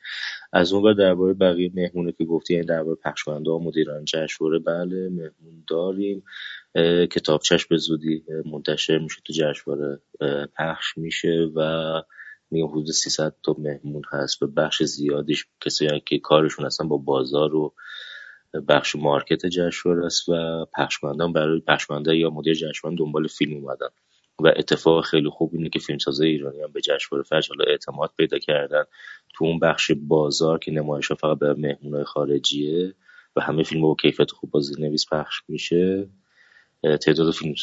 [0.53, 4.59] از اون درباره بقیه مهمونه که گفتی یعنی درباره پخشکننده و مدیران جشنواره.
[4.59, 6.25] بله مهمون داریم.
[7.11, 10.01] کتابچش به زودی منتشر میشه تو جشنواره.
[10.59, 12.03] پخش میشه و
[12.51, 14.43] میگم حدود 300 تا مهمون هست.
[14.43, 17.75] و بخش زیادیش کسایی که کارشون اصلا با بازار و
[18.61, 23.89] بخش مارکت جشنواره است و پخشمندان برای پخشمنده یا مدیر جشنواره دنبال فیلم اومدن.
[24.39, 28.39] و اتفاق خیلی خوب اینه که فیلمسازای ایرانی هم به جشنواره فجر حالا اعتماد پیدا
[28.39, 28.85] کردن
[29.35, 32.95] تو اون بخش بازار که نمایش فقط به مهمونای خارجیه
[33.37, 36.09] و همه فیلم با کیفیت خوب با نویس پخش میشه.
[36.83, 37.55] تعداد فیلم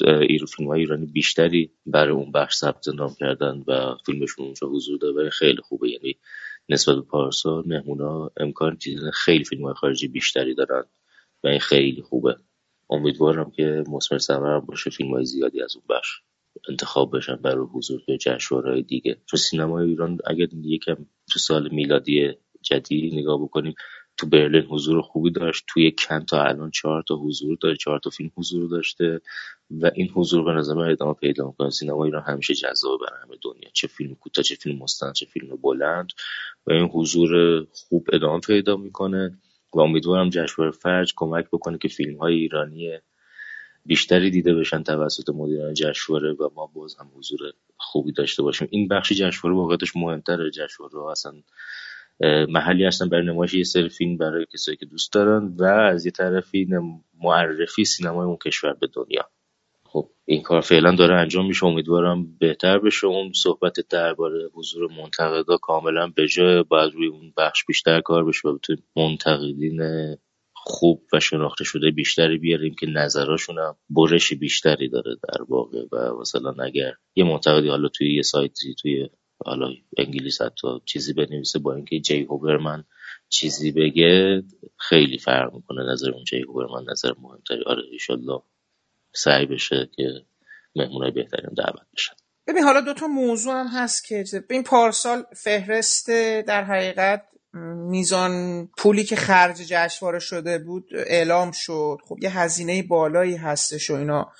[0.45, 5.29] فیلم های ایرانی بیشتری برای اون بخش ثبت نام کردن و فیلمشون اونجا حضور داره.
[5.29, 5.89] خیلی خوبه.
[5.89, 6.17] یعنی
[6.69, 10.83] نسبت به پارسال مهمونا امکان دیدن خیلی فیلم خارجی بیشتری دارن
[11.43, 12.37] و این خیلی خوبه.
[12.89, 16.21] امیدوارم که مسمر ثمر باشه فیلم های زیادی از اون بخش
[16.69, 19.17] انتخاب بشن برای حضور به جشنواره‌های دیگه.
[19.25, 20.95] چون سینمای ایران اگر یکم
[21.31, 23.73] تو سال میلادی جدید نگاه بکنیم
[24.23, 25.65] تو برلین حضور خوبی داشت.
[25.67, 29.21] توی کن تا الان چهار تا حضور داره چهار تا فیلم حضور داشته
[29.71, 31.69] و این حضور به نظر من ادامه پیدا می‌کنه.
[31.69, 33.69] سینما ایران همیشه جذاب برای همه دنیا.
[33.73, 36.09] چه فیلم کوتاه چه فیلم مستند چه فیلم بلند.
[36.67, 39.37] و این حضور خوب ادامه پیدا می‌کنه
[39.73, 42.91] و امیدوارم جشنواره فرج کمک بکنه که فیلم های ایرانی
[43.85, 47.39] بیشتری دیده بشن توسط مدیران جشنواره و ما باز هم حضور
[47.77, 48.67] خوبی داشته باشیم.
[48.71, 50.51] این بخشی جشنواره واقعیتش مهمتره.
[50.51, 51.33] جشنواره اصلا
[52.49, 56.11] محلی هستن برای نمایش یه سری فیلم برای کسایی که دوست دارن و از یه
[56.11, 56.67] طرفی
[57.21, 59.29] معرفی سینمای اون کشور به دنیا.
[59.85, 61.65] خب این کار فعلا داره انجام میشه.
[61.65, 63.07] امیدوارم بهتر بشه.
[63.07, 68.47] اون صحبت درباره حضور منتقدا کاملا به جای باید روی اون بخش بیشتر کار بشه
[68.47, 69.81] و بتونیم منتقدین
[70.53, 75.85] خوب و شناخته شده بیشتری بیاریم که نظراشون هم برش بیشتری داره در واقع.
[75.91, 79.09] و مثلا اگر یه منتقدی حالا توی یه سایتی توی
[79.45, 82.83] حالا انگلیس حتی چیزی بنویسه با اینکه جی هوبرمن
[83.29, 84.43] چیزی بگه
[84.77, 87.63] خیلی فرق می‌کنه نظر اون جی هوبرمن نظر مهمتری.
[87.65, 88.41] آره ایشالله
[89.15, 90.25] سعی بشه که
[90.75, 92.13] مهمونای بهتری دعوت بشن
[92.47, 96.09] ببین حالا دوتا موضوع هم هست که این پارسال فهرست
[96.47, 97.23] در حقیقت
[97.89, 101.97] میزان پولی که خرج جشنواره شده بود اعلام شد.
[102.07, 104.31] خب یه هزینه بالایی هستش و اینا.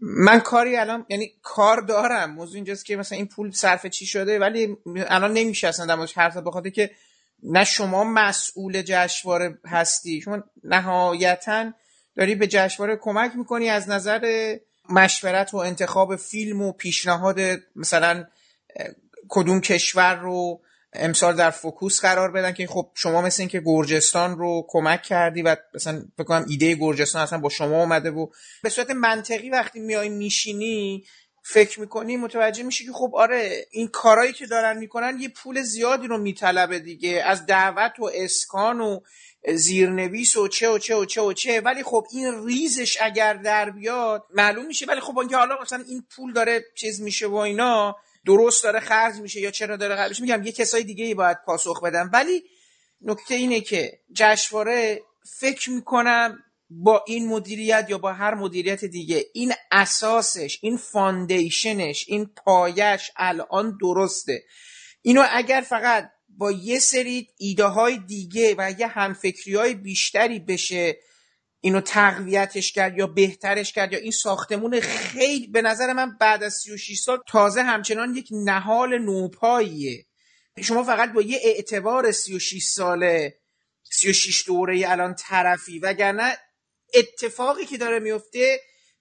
[0.00, 2.30] من کاری الان یعنی کار دارم.
[2.30, 6.18] موضوع اینجاست که مثلا این پول صرف چی شده ولی الان نمیشه اصلا در موردش
[6.18, 6.90] حرف بخاطر که
[7.42, 11.72] نه شما مسئول جشنواره هستی شما نهایتا
[12.16, 14.56] داری به جشنواره کمک می‌کنی از نظر
[14.90, 17.38] مشورت و انتخاب فیلم و پیشنهاد
[17.76, 18.24] مثلا
[19.28, 20.60] کدوم کشور رو
[20.92, 25.56] امسال در فوکوس قرار بدن که خب شما مثل اینکه گرجستان رو کمک کردی و
[25.74, 28.26] مثلا کنم ایده گرجستان اصلا با شما اومده و
[28.62, 31.04] به صورت منطقی وقتی میای میشینی
[31.42, 36.06] فکر می‌کنی متوجه میشه که خب آره این کارایی که دارن می‌کنن یه پول زیادی
[36.06, 39.00] رو میطلبه دیگه از دعوت و اسکان و
[39.54, 41.60] زیرنویس و چه و چه و چه و چه.
[41.60, 44.86] ولی خب این ریزش اگر در بیاد معلوم میشه.
[44.86, 49.14] ولی خب اینکه حالا مثلا این پول داره چیز میشه و اینا درست داره خرج
[49.14, 52.10] میشه یا چرا داره خرج میگم یه کسای دیگه ای باید پاسخ بدن.
[52.12, 52.44] ولی
[53.00, 55.02] نکته اینه که جشنواره
[55.38, 56.38] فکر می‌کنم
[56.70, 63.10] با این مدیریت یا با هر مدیریت دیگه این اساسش این foundation ش این پایش
[63.16, 64.44] الان درسته.
[65.02, 70.96] اینو اگر فقط با یه سری ایده های دیگه و یه همفکری های بیشتری بشه
[71.60, 76.54] اینو تقویتش کرد یا بهترش کرد یا این ساختمون خیلی به نظر من بعد از
[76.54, 80.06] 36 سال تازه همچنان یک نهال نوپاییه.
[80.62, 83.38] شما فقط با یه اعتبار 36 ساله
[83.82, 86.38] 36 دوره الان طرفی وگرنه
[86.94, 88.60] اتفاقی که داره میفته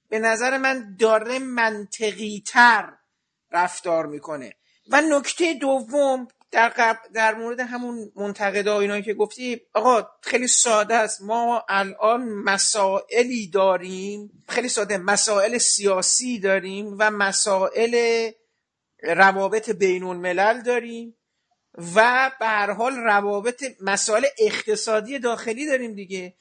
[0.09, 2.93] به نظر من داره منطقی تر
[3.51, 4.55] رفتار می‌کنه.
[4.89, 11.21] و نکته دوم در, در مورد همون منتقدا اینایی که گفتی آقا خیلی ساده است.
[11.21, 18.31] ما الان مسائلی داریم خیلی ساده مسائل سیاسی داریم و مسائل
[19.03, 21.15] روابط بین الملل داریم
[21.95, 26.35] و به هر حال روابط مسائل اقتصادی داخلی داریم دیگه.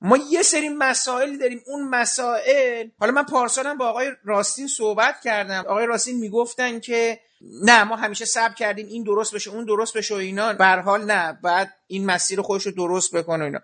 [0.00, 1.62] ما یه سری مسائلی داریم.
[1.66, 5.64] اون مسائل حالا من پارسالم با آقای راستین صحبت کردم.
[5.68, 7.20] آقای راستین می‌گفتن که
[7.62, 10.52] نه ما همیشه صبر کردیم این درست بشه اون درست بشه و اینا.
[10.52, 13.60] به حال نه بعد این مسیر خودش رو درست بکنه اینا.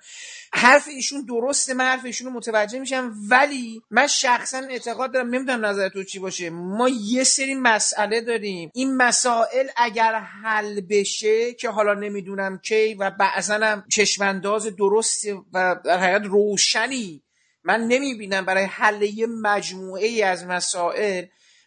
[0.53, 3.13] حرف ایشون درسته من حرف ایشون رو متوجه میشم.
[3.29, 6.51] ولی من شخصا اعتقاد دارم نمی‌دونم نظر تو چی باشه.
[6.51, 8.71] ما یه سری مسئله داریم.
[8.75, 15.77] این مسائل اگر حل بشه که حالا نمی‌دونم کی و بعضا هم چشمانداز درست و
[15.85, 17.23] در حقیقت روشنی
[17.65, 21.25] من نمی‌بینم برای حل یه مجموعه ای از مسائل.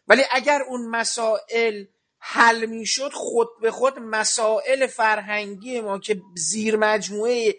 [0.08, 1.86] ولی اگر اون مسائل
[2.28, 7.56] حل می‌شد خود به خود مسائل فرهنگی ما که زیر مجموعه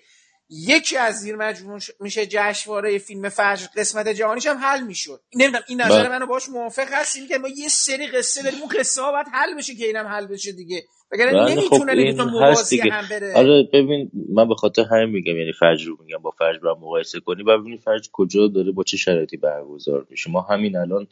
[0.50, 5.20] یکی از زیر مجموعه میشه جشنواره فیلم فجر قسمت جهانیش هم حل می‌شد.
[5.34, 6.08] نمی‌دونم این نظر بله.
[6.08, 9.54] منو باش موافق هستیم که ما یه سری قصه داریم اون قصه ها باید حل
[9.58, 10.82] بشه که اینم حل بشه دیگه.
[11.12, 13.34] وگرنه بله، نمی‌تونه خب این موازی هم بره.
[13.34, 17.20] آره ببین من به خاطر همین میگم یعنی فجر رو میگم با فجر با مقایسه
[17.20, 17.42] کنی.
[17.42, 20.30] و ببینید فجر کجا داره با چه شرایطی برگزار میشه.
[20.30, 21.06] ما همین الان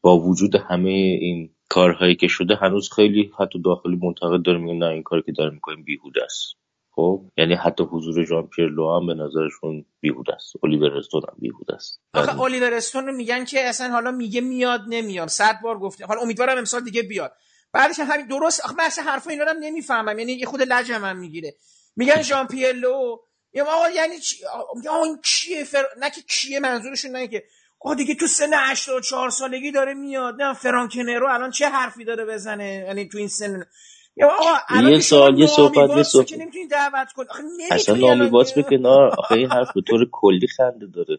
[0.00, 4.86] با وجود همه این کارهایی که شده هنوز خیلی حتی داخلی منتقد داره میگن نه
[4.86, 6.54] این کاری که داره می‌کنیم بیهوده است.
[6.90, 10.52] خب؟ یعنی حتی حضور ژان پیر لو هم به نظرشون بیهوده است.
[10.64, 12.00] الیور استون هم بیهوده است.
[12.14, 15.28] آخه یعنی الیور استون رو میگن که اصلا حالا میگه میاد نمیاد.
[15.28, 16.06] صد بار گفته.
[16.06, 17.32] حالا امیدوارم امسال دیگه بیاد.
[17.72, 18.64] بعدش همین درست.
[18.64, 20.18] آخه من اصلا حرفا اینا رو نمی‌فهمم.
[20.18, 21.54] یعنی یه خود لجم هم می‌گیره.
[21.96, 23.16] میگن ژان پیر لو
[23.52, 24.36] یا آقا یعنی چی؟
[24.88, 25.84] آقا این کیه؟ فر...
[26.00, 27.44] نه که کیه منظورشون نه که
[27.84, 30.42] آقا دیگه تو سن 84 سالگی داره میاد.
[30.42, 33.64] نه فرانکنرو الان چه حرفی داره بزنه؟ یعنی تو این سن
[34.16, 36.28] یا آقا یه سال یه صحبت یه صحبت.
[36.70, 37.24] دعوت کن
[37.70, 41.18] اصلا نامی به کنار آخه این حرف به طور کلی خنده داره.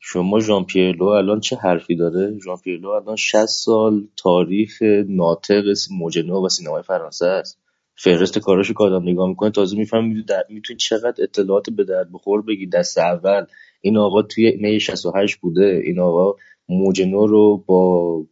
[0.00, 6.46] شما ژان پیرلو الان چه حرفی داره؟ ژان پیرلو الان 60 سال تاریخ ناطق موجنو
[6.46, 7.58] و سینمای فرانسه است.
[7.94, 12.66] فهرست کاراشو که آدم نگاه می‌کنه تازه می‌فهمی می‌تونی چقدر اطلاعات به درد بخور بگی.
[12.66, 13.44] دست اول
[13.86, 15.82] این آقا توی می 68 بوده.
[15.84, 16.34] این آقا
[16.68, 18.24] موج نو رو با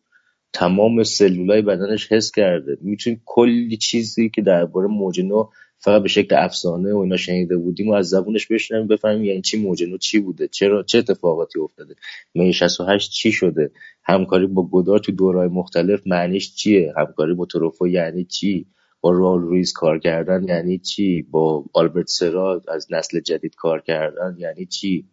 [0.53, 2.79] تمام سلولای بدنش حس کرده.
[2.81, 7.89] می‌تونیم کلی چیزی که درباره موج نو فقط به شکل افسانه و اینا شنیده بودیم
[7.89, 11.95] و از زبونش بشنویم بفهمیم یعنی چی موج نو چی بوده چرا چه اتفاقاتی افتاده
[12.35, 13.71] می 68 چی شده
[14.03, 18.67] همکاری با گودار تو دورهای مختلف معنیش چیه همکاری با تروفو یعنی چی
[19.01, 24.37] با رال رویز کار کردن یعنی چی با آلبرت سرا از نسل جدید کار کردن
[24.39, 25.07] یعنی چی.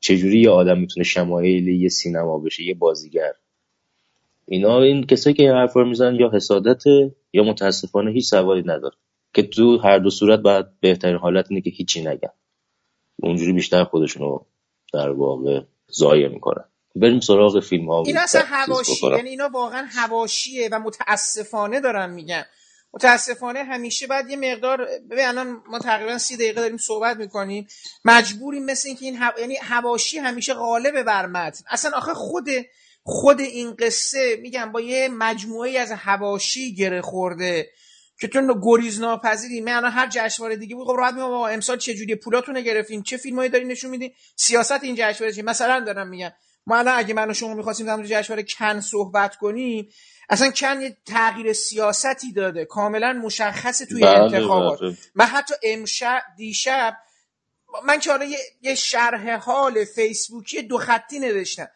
[0.00, 3.32] چجوری یه آدم می‌تونه شمایل یه سینما بشه یه بازیگر؟
[4.48, 8.96] اینا این کسایی که این حرفا می‌زنن یا حسادته یا متاسفانه هیچ سوالی نداره.
[9.34, 12.30] که تو هر دو صورت باید بهترین حالت اینه که هیچی نگن.
[13.16, 14.38] اونجوری بیشتر خودشونو
[14.92, 15.60] در واقع
[15.92, 16.64] ضایع می‌کنن.
[16.96, 22.44] بریم سراغ فیلم ها این اصلا هواشی یعنی اینا واقعا هواشیه و متاسفانه دارم میگن.
[22.96, 27.66] متاسفانه همیشه بعد یه مقدار ببین الان ما تقریبا سی دقیقه داریم صحبت می‌کنیم.
[28.04, 29.40] مجبوریم مثل اینکه این هوا...
[29.40, 31.64] یعنی هواشی همیشه غالب بر متن.
[31.70, 32.48] اصلا آخه خود
[33.02, 37.70] خود این قصه میگم با یه مجموعه از هواشی گره خورده
[38.20, 41.94] که تو گریز ناپذیری من الان هر جشنواره دیگه بود خب راحت میگم امسال چه
[41.94, 46.32] جوری پولاتون گرفتین چه فیلمایی دارین نشون میدین؟ سیاست این جشنواره مثلا دارم میگم.
[46.66, 49.88] ما الان اگه من و شما می‌خواستیم در جشنواره کن صحبت کنیم
[50.28, 54.96] اصلا چند یه تغییر سیاستی داده کاملا مشخصه توی بله انتخابات بله.
[55.14, 56.96] من حتی امشب دیشب
[57.84, 61.68] من که یه،, یه شرح حال فیسبوکی دو خطی نوشتم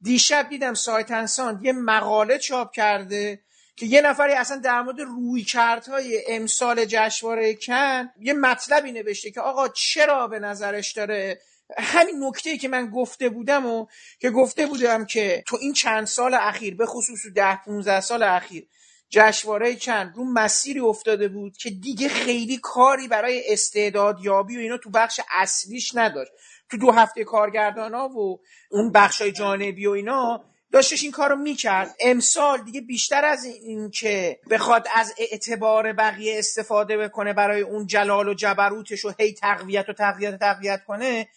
[0.00, 3.40] دیشب دیدم سایت انسان یه مقاله چاپ کرده
[3.76, 9.40] که یه نفری اصلا در مورد روی کردهای امسال جشنواره کن یه مطلبی نوشته که
[9.40, 11.40] آقا چرا به نظرش داره
[11.78, 13.86] همین نکته که من گفته بودم و
[14.20, 18.68] که گفته بودم که تو این چند سال اخیر به خصوص ده 15 سال اخیر
[19.10, 24.76] جشنواره چند رو مسیری افتاده بود که دیگه خیلی کاری برای استعداد یابی و اینا
[24.76, 26.32] تو بخش اصلیش نداشت.
[26.70, 31.36] تو دو هفته کارگردان ها و اون بخش های جانبی و اینا داشتش این کارو
[31.36, 31.96] می‌کرد.
[32.00, 38.28] امسال دیگه بیشتر از این که بخواد از اعتبار بقیه استفاده بکنه برای اون جلال
[38.28, 41.28] و جبروتش و هی تقویت و تقویت و تقویت کنه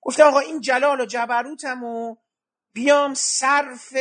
[0.00, 2.16] گفته آقا این جلال و جبروتم و
[2.72, 3.96] بیام صرف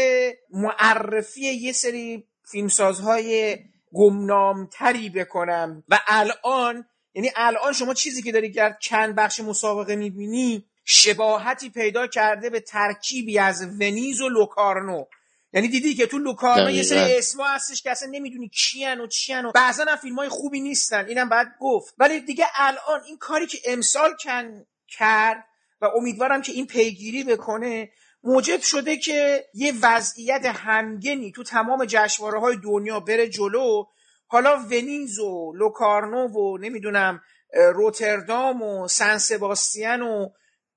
[0.50, 3.58] معرفی یه سری فیلمسازهای
[3.94, 5.84] گمنامتری بکنم.
[5.90, 12.08] و الان یعنی الان شما چیزی که داری در چند بخش مسابقه می‌بینی شباهتی پیدا
[12.08, 15.06] کرده به ترکیبی از ونیز و لوکارنو.
[15.54, 19.46] یعنی دیدی که تو لوکارنو یه سری اسما هستش که اصلا نمی‌دونی کیان و چیان
[19.46, 21.06] و بعضا هم فیلم های خوبی نیستن.
[21.06, 21.96] اینم بعد گفت.
[21.98, 25.46] ولی دیگه الان این کاری که امسال کن کرد
[25.82, 27.92] و امیدوارم که این پیگیری بکنه.
[28.24, 33.84] موجب شده که یه وضعیت همگنی تو تمام جشنواره های دنیا بره جلو.
[34.28, 37.22] حالا ونیز و لوکارنو و نمی‌دونم
[37.54, 40.30] روتردام و سن سباستیان و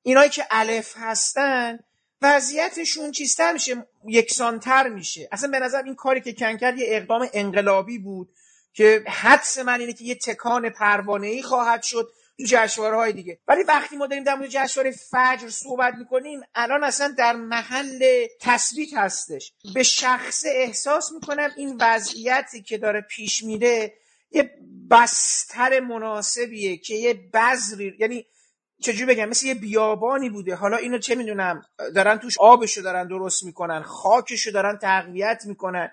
[0.02, 1.78] اینایی که الف هستن
[2.22, 5.28] وضعیتشون چیزتر میشه یکسانتر میشه.
[5.32, 8.28] اصلا به نظر این کاری که کن کرد یه اقدام انقلابی بود
[8.72, 12.08] که حدس من اینه که یه تکان پروانه ای خواهد شد.
[12.38, 13.38] تو جشنواره های دیگه.
[13.48, 18.94] ولی وقتی ما داریم در مورد جشنواره فجر صحبت می‌کنیم الان اصلا در محل تثبیت
[18.94, 19.52] هستش.
[19.74, 23.94] به شخص احساس می‌کنم این وضعیتی که داره پیش میره
[24.30, 24.50] یه
[24.90, 28.26] بستر مناسبیه که یه بذری یعنی
[28.82, 30.54] چجوری بگم مثل یه بیابانی بوده.
[30.54, 31.62] حالا اینو چه می‌دونم
[31.94, 35.90] دارن توش آبشو دارن درست می‌کنن خاکشو دارن تقویت می‌کنن.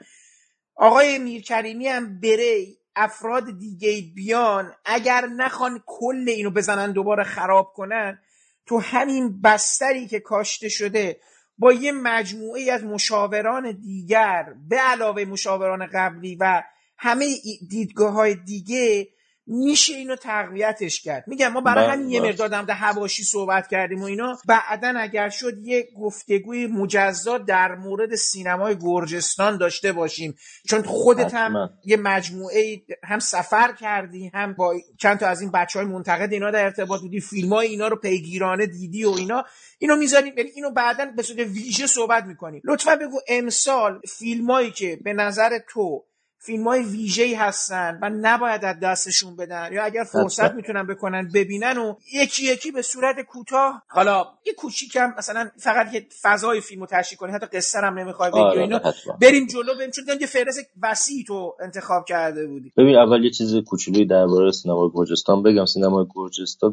[0.75, 2.65] آقای میرکریمی هم بره
[2.99, 8.19] افراد دیگه بیان اگر نخوان کل اینو بزنن دوباره خراب کنن
[8.65, 11.19] تو همین بستری که کاشته شده
[11.57, 16.63] با یه مجموعه از مشاوران دیگر به علاوه مشاوران قبلی و
[16.97, 17.25] همه
[17.69, 19.07] دیدگاه های دیگه
[19.51, 21.23] میشه اینو تقویتش کرد.
[21.27, 22.29] میگم ما برای بله، همین یه بله.
[22.29, 24.37] مقدار در هواشی صحبت کردیم و اینا.
[24.47, 30.35] بعدا اگر شد یه گفتگوی مجزا در مورد سینمای گرجستان داشته باشیم.
[30.67, 31.69] چون خودت هم.
[31.85, 36.51] یه مجموعه هم سفر کردی هم با چند تا از این بچه های منتقد اینا
[36.51, 39.43] در ارتباط بودی فیلم های اینا رو پیگیرانه دیدی و اینا.
[39.79, 42.61] اینو می‌ذاریم یعنی اینو بعدا به صورت ویژه صحبت می‌کنیم.
[42.65, 46.05] لطفا بگو امسال فیلمایی که به نظر تو
[46.41, 49.69] فیلم های ویژه‌ای هستن و نباید از دستشون بدن.
[49.73, 50.49] یا اگر فرصت.
[50.59, 56.07] می‌تونن بکنن ببینن و یکی یکی به صورت کوتاه حالا یه کوچیکم مثلا فقط یه
[56.21, 59.17] فضای فیلمو تشریح کنی حتی قصه هم نمی‌خوای بگی آره اینا حتما.
[59.21, 62.73] بریم جلو بریم چون یه فهرست وسیع تو انتخاب کرده بودی.
[62.77, 65.65] ببین اول یه چیز کوچولویی درباره سینمای گرجستان بگم.
[65.65, 66.71] سینمای گرجستان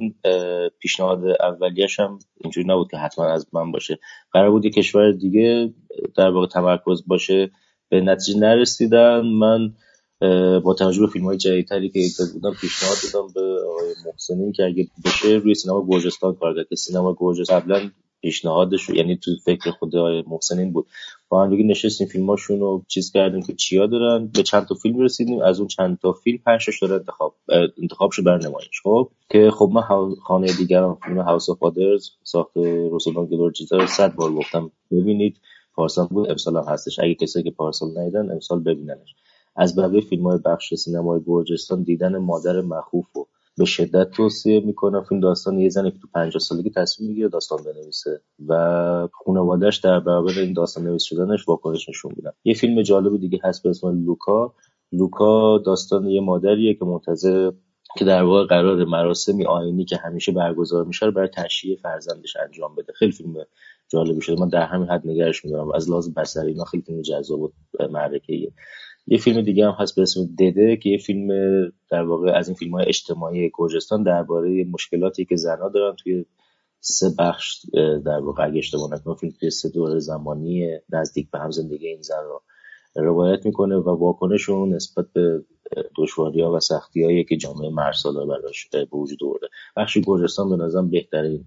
[0.80, 3.98] پیشنهاد اولیش هم اینجوری نبود که حتما از من باشه.
[4.32, 5.74] قرار بود یه کشور دیگه
[6.16, 7.50] در واقع تمرکز باشه.
[7.88, 9.20] به نتیجه نرسیدن.
[9.20, 9.72] من
[10.60, 14.64] با توجه به فیلم های جدیدتری که دیده بودم پیشنهاد دادم به آقای محسنین که
[14.64, 19.70] اگه بشه روی سینما گرجستان کار کرد که سینما گرجستان قبلا پیشنهادش یعنی تو فکر
[19.70, 20.86] خود آقای محسنین بود.
[21.28, 24.26] با هم دیگه نشستیم فیلماشون رو چیز کردیم که چیا دارن.
[24.26, 25.42] به چند تا فیلم رسیدیم.
[25.42, 27.34] از اون چند تا فیلم پنج تاش داره انتخاب
[27.82, 28.80] انتخاب شد برای نمایش.
[28.82, 32.56] خب؟ که خب من خانه دیگران فیلم هاوس اف فادرز ساخت
[32.90, 34.70] روسولان گلورجیتا رو صد بار گفتم.
[34.90, 35.36] ببینید
[35.76, 36.98] پارسال بود امسال هم هستش.
[36.98, 39.14] اگه کسایی که پارسال ندیدن امسال ببیننش.
[39.56, 43.26] از بقیه فیلم های بخش سینمای گرجستان دیدن مادر مخوف رو
[43.58, 45.02] به شدت توصیه می‌کنم.
[45.02, 50.00] فیلم داستان یه زنی که تو 50 سالگی تصمیم می‌گیره داستان بنویسه و خانوادهش در
[50.00, 52.32] برابر این داستان نویس شدنش واکنش نشون میدن.
[52.44, 54.54] یه فیلم جالب دیگه هست به اسم لوکا.
[54.92, 57.52] لوکا داستان یه مادریه که منتظر
[57.96, 62.74] که در واقع قرار مراسمی آینی که همیشه برگزار میشه رو برای تشییع فرزندش انجام
[62.74, 62.92] بده.
[62.92, 63.34] خیلی فیلم
[63.88, 64.40] جالبی شده.
[64.40, 65.72] من در همین حد نگرش میدارم.
[65.72, 67.52] از لحاظ بصری اینا خیلی فیلم جذاب و
[67.90, 68.52] معرکه
[69.06, 71.28] یه فیلم دیگه هم هست به اسم دده که یه فیلم
[71.90, 76.24] در واقع از این فیلم های اجتماعی گرجستان درباره مشکلاتی که زنها دارن توی
[76.80, 77.60] سه بخش
[78.04, 82.24] در واقع اگه اشتباه فیلم توی سه دوره زمانی نزدیک به هم زندگی این زن
[82.24, 82.42] رو
[82.96, 85.44] روایت می‌کنه و واکنششون نسبت به
[85.96, 89.48] دشواری ها و سختی که جامعه مرسالا براش به وجود آورده.
[89.76, 91.44] بخش گرجستان به نظرم بهترین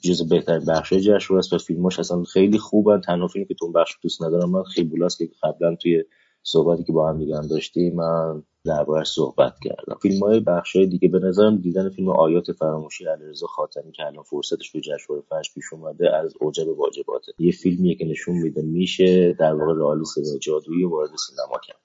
[0.00, 3.00] جز بهترین بخش جشنواره است و فیلماش اصلا خیلی خوبن.
[3.00, 6.04] تنها فیلمی که تو بخش دوست ندارم من خیبولاست که قبلا توی
[6.48, 9.98] صحبتی که با هم دیگه هم داشتیم من دربارش صحبت کردم.
[10.02, 14.22] فیلم های بخش های دیگه به نظرم دیدن فیلم آیات فراموشی علیرضا خاتمی که الان
[14.22, 17.32] فرصتش تو جشنواره فجر پیش اومده از اوجب واجباته.
[17.38, 21.76] یه فیلمیه که نشون میده میشه در واقع رئالیسم جادویی وارد سینما کرد.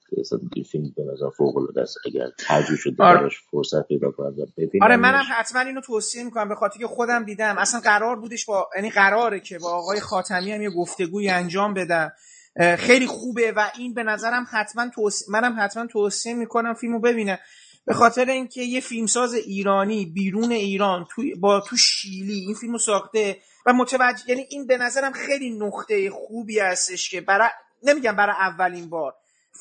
[0.54, 3.28] این فیلم به نظر فوق العاده است اگر ترجمه شده آره.
[3.50, 4.34] فرصت پیدا کنم
[4.82, 7.54] آره منم حتما اینو توصیه می‌کنم به خاطر که خودم دیدم.
[7.58, 12.12] اصلا قرار بودش با یعنی قراره که با آقای خاتمی هم یه گفتگوی انجام بدم.
[12.78, 17.40] خیلی خوبه و این به نظرم حتما توصیه منم حتما توصیه می‌کنم فیلمو ببینه.
[17.86, 23.36] به خاطر اینکه یه فیلمساز ایرانی بیرون ایران تو با تو شیلی این فیلمو ساخته
[23.66, 27.48] و متوجه یعنی این به نظرم خیلی نقطه خوبی هستش که برای
[27.82, 29.14] نمیگم برای اولین بار.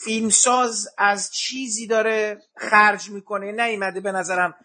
[0.05, 4.55] فیلمساز از چیزی داره خرج می‌کنه نیومده به نظرم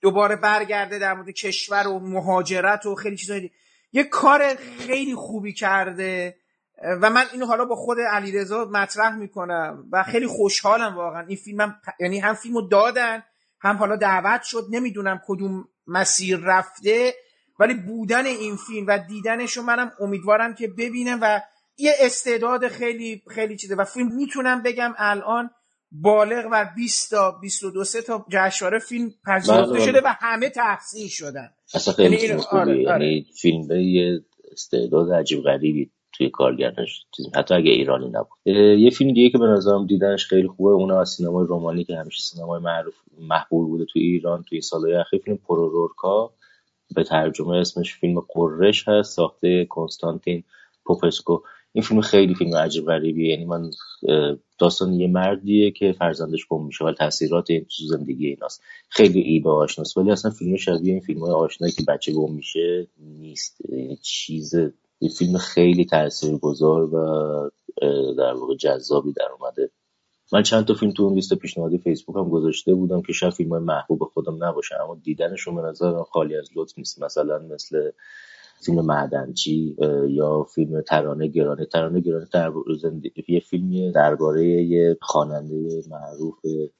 [0.00, 3.50] دوباره برگرده در مورد کشور و مهاجرت و خیلی چیزایی
[3.92, 6.36] یه کار خیلی خوبی کرده.
[6.82, 11.26] و من اینو حالا با خود علیرضا مطرح می‌کنم و خیلی خوشحالم واقعا.
[11.26, 13.22] این فیلمم یعنی هم فیلمو دادن
[13.60, 14.66] هم حالا دعوت شد.
[14.70, 17.14] نمی‌دونم کدوم مسیر رفته
[17.60, 21.40] ولی بودن این فیلم و دیدنشو منم امیدوارم که ببینم و
[21.78, 23.74] یه استعداد خیلی خیلی چیزه.
[23.74, 25.50] و فیلم می‌تونم بگم الان
[25.90, 30.10] بالغ و 20 تا 22 تا جشنواره فیلم پذیرفته بله، شده بله.
[30.10, 31.50] و همه تحصیل شدن.
[31.74, 32.82] اصلا خیلی یعنی, آره، آره.
[32.82, 34.20] یعنی فیلم یه
[34.52, 35.90] استعداد عجیب غریبی.
[36.18, 38.56] توی کارگردانش حتی اگه ایرانی نبود.
[38.78, 42.22] یه فیلم دیگه که به نظرم دیدنش خیلی خوبه اون از سینمای رومانی که همیشه
[42.22, 46.32] سینمای معروف محبوب بوده توی ایران توی سالهای اخیر فیلم پرورورکا.
[46.94, 50.44] به ترجمه اسمش فیلم قرش هست ساخته کنستانتین
[50.84, 51.38] پوپسکو.
[51.72, 53.28] این فیلم خیلی فیلم عجیب غریبیه.
[53.28, 53.70] یعنی من
[54.58, 58.62] داستان یه مردیه که فرزندش گم میشه ولی تاثیرات این تو زندگی ایناست.
[58.88, 59.96] خیلی ایده آشناست.
[59.96, 63.60] ولی اصلا فیلم شبیه این فیلم های آشنایی که بچه گم میشه نیست.
[63.68, 64.54] یعنی چیز
[65.00, 66.96] یه فیلم خیلی تاثیرگذار و
[68.18, 69.70] در واقع جذابی در اومده.
[70.32, 73.58] من چند تا فیلم تو اون لیست پیشنهادی فیسبوک هم گذاشته بودم که شاید فیلم
[73.58, 77.02] محبوب خودم نباشه اما دیدنشون به نظر خالی از لطف نیست.
[77.02, 77.90] مثلا مثل
[78.60, 79.76] فیلم معدنچی
[80.08, 81.66] یا فیلم ترانه گرانه.
[81.66, 82.52] ترانه گرانه در
[83.28, 86.38] یه فیلمی درباره یه خواننده معروف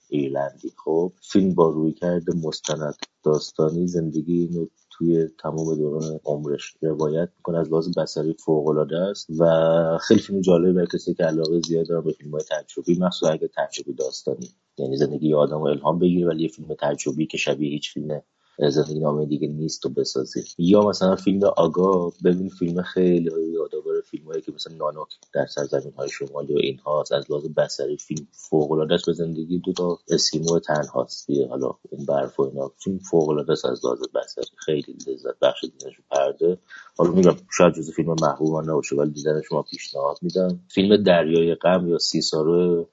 [0.09, 0.73] ایرلندی.
[0.85, 2.95] خب فیلم با روی کرده مستند
[3.25, 9.99] داستانی زندگی توی تمام دوران عمرش روایت می‌کنه از لحاظ بصری فوق العاده است و
[9.99, 13.51] خیلی فیلم جالبی برای کسی که علاقه زیاد دارن به فیلم های تجربی مخصوصا اگه
[13.57, 17.93] تجربی داستانی یعنی زندگی آدم و الهام بگیره ولی یه فیلم تجربی که شبیه هیچ
[17.95, 18.23] فیلم
[18.71, 24.25] زندگی نامه دیگه نیست و بسازی یا مثلا فیلم آگا ببین فیلم خیلی یادآور فیلم
[24.25, 28.73] هایی که مثلا نانوک در سرزمین های شمالی و اینها از لحاظ بصری فیلم فوق
[28.73, 31.31] العاده به زندگی دو تا اسکیمو تنهاست.
[31.51, 34.45] حالا اون برف و اینا فیلم فوق العاده از لحاظ بصری.
[34.57, 36.59] خیلی لذت بخش دیدنش پرده.
[36.99, 40.61] حالا میگم شاید جز فیلم محبوب من نباشه ولی دیدن شما پیشنهاد میدم.
[40.71, 42.89] فیلم دریای غم یا سیسارو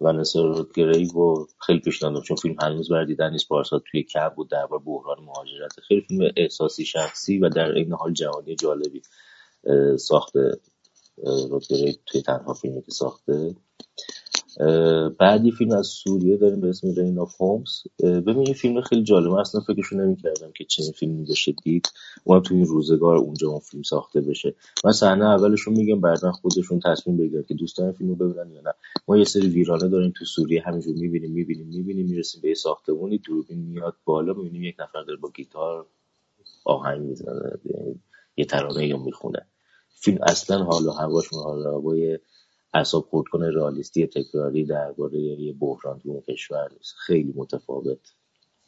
[0.00, 3.48] ونسا رودگری و خیلی پیشنهاد چون فیلم هنوز برای دیدن نیست.
[3.48, 5.80] پارسال توی کب بود درباره بحران مهاجرت.
[5.88, 9.02] خیلی فیلم احساسی شخصی و در این حال جهانی جالبی.
[9.98, 10.58] ساخته
[11.50, 13.54] رودگری توی تنها فیلمی که ساخته.
[15.18, 19.40] بعدی فیلم از سوریه داریم به اسم رین آف هومز ببین این فیلم خیلی جالبه.
[19.40, 21.88] اصلا فکرشو نمی‌کردم که چنین فیلمی بشه دید
[22.24, 24.54] اونم تو این روزگار اونجا اون فیلم ساخته بشه.
[24.84, 28.72] من صحنه اولشون میگم بعدا خودشون تصمیم بگیرن که دوستان فیلمو ببینن یا نه.
[29.08, 33.18] ما یه سری ویرانه داریم تو سوریه همینجور می‌بینیم می‌بینیم می‌بینیم می‌رسیم به یه ساختمونی.
[33.18, 35.86] دوربین میاد بالا می‌بینیم یک نفر داره با گیتار
[36.64, 37.52] آهنگ می‌زنه
[38.36, 39.46] یه ترانه یا می‌خونه.
[40.00, 42.18] فیلم اصلا حال و هواش حال هوای
[42.74, 46.94] اعصاب خورد کنه رئالیستی تکراری درباره یه بحران تو کشور نیست.
[46.96, 47.98] خیلی متفاوت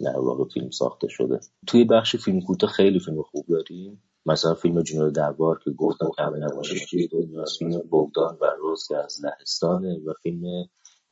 [0.01, 1.41] در واقع فیلم ساخته شده.
[1.67, 4.03] توی بخش فیلم کوتاه خیلی فیلم خوب داریم.
[4.27, 8.97] مثلا فیلم جنود دربار که گفتم که همه نمایشی دنیاست فیلم بغدان و روز که
[8.97, 10.69] از لهستانه و فیلم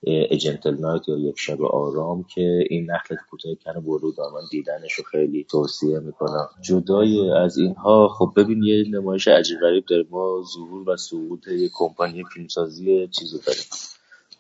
[0.07, 5.05] اجنتل نایت یا یک شب آرام که این نخلت کوتاه کن برود من دیدنش رو
[5.05, 6.49] خیلی توصیه می‌کنم.
[6.63, 10.07] جدای از اینها خب ببین یه نمایش عجیب غریب داره.
[10.11, 13.63] ما ظهور و صعود یه کمپانی فیلمسازی چیزو داریم.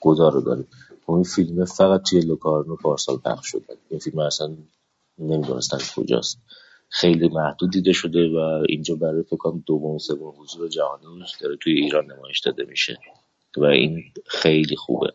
[0.00, 0.66] گذار رو داریم.
[1.06, 3.76] خب این فیلم فقط توی لوکارنو پارسال پخش شده.
[3.90, 4.56] این فیلم اصلا
[5.18, 6.38] نمی‌دونستن کجاست.
[6.88, 11.56] خیلی محدود دیده شده و اینجا برای فکر کنم دوم سوم حضور جهانیش داره.
[11.56, 12.98] توی ایران نمایش داده میشه.
[13.56, 15.12] و این خیلی خوبه.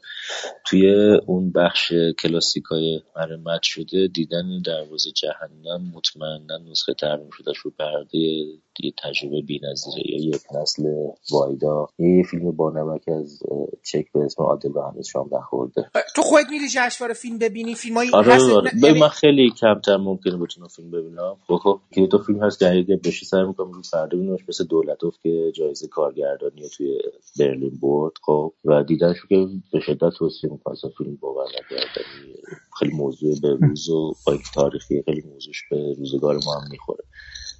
[0.66, 0.92] توی
[1.28, 8.46] اون بخش کلاسیکای مرمت شده دیدن دروازه جهنم مطمئنا نسخه ترمیم شده رو پرده
[8.84, 10.84] یه تجربه بی‌نظیره یک نسل
[11.32, 11.88] وایدا.
[12.00, 13.40] یه فیلم با نمک از
[13.84, 15.90] چک به اسم عادل به همه شام نخورده.
[16.16, 18.72] تو خودت میری جشنواره فیلم ببینی؟ فیلمایی آره هست آره.
[18.72, 21.36] ببین یعنی- من خیلی کمتر ممکنه بتونم فیلم ببینم.
[21.48, 21.80] خب خب.
[21.92, 25.88] که تو فیلم هست دقیقه بشه سر می‌کنم رو فردا ببینمش مثل دولتوف که جایزه
[25.88, 27.00] کارگردانی توی
[27.40, 28.14] برلین برد.
[28.24, 28.54] خب.
[28.66, 32.34] و دیدنش که به شدت توصیه می‌کنم اصلا فیلم باور نکردنی.
[32.80, 34.14] خیلی موضوع به روز و
[34.54, 37.04] تاریخی خیلی موضوعش به روزگار ما هم می‌خوره.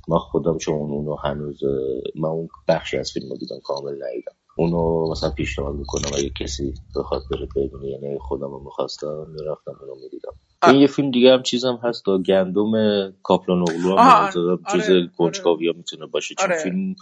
[0.08, 1.60] من خودم چون اونو هنوز
[2.16, 6.74] من اون بخشی از فیلم رو دیدم کامل ندیدم اونو مثلا پیشنهاد می‌کنم اگه کسی
[6.96, 10.32] بخواد بره ببینه یعنی خودم رو می‌خواستم می‌رفتم اونو می‌دیدم.
[10.64, 12.72] این یه فیلم دیگه هم چیزم هست دا گندم
[13.24, 15.10] کاپلان اغلو هم نظرم آره، جز آره.
[15.18, 16.64] کنجکاوی می‌تونه باشه چون آره.
[16.64, 16.96] فیلم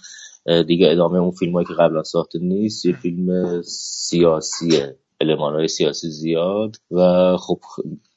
[0.67, 6.09] دیگه ادامه اون فیلم هایی که قبلا ساخته نیست یه فیلم سیاسیه علمان های سیاسی
[6.09, 7.01] زیاد و
[7.38, 7.59] خب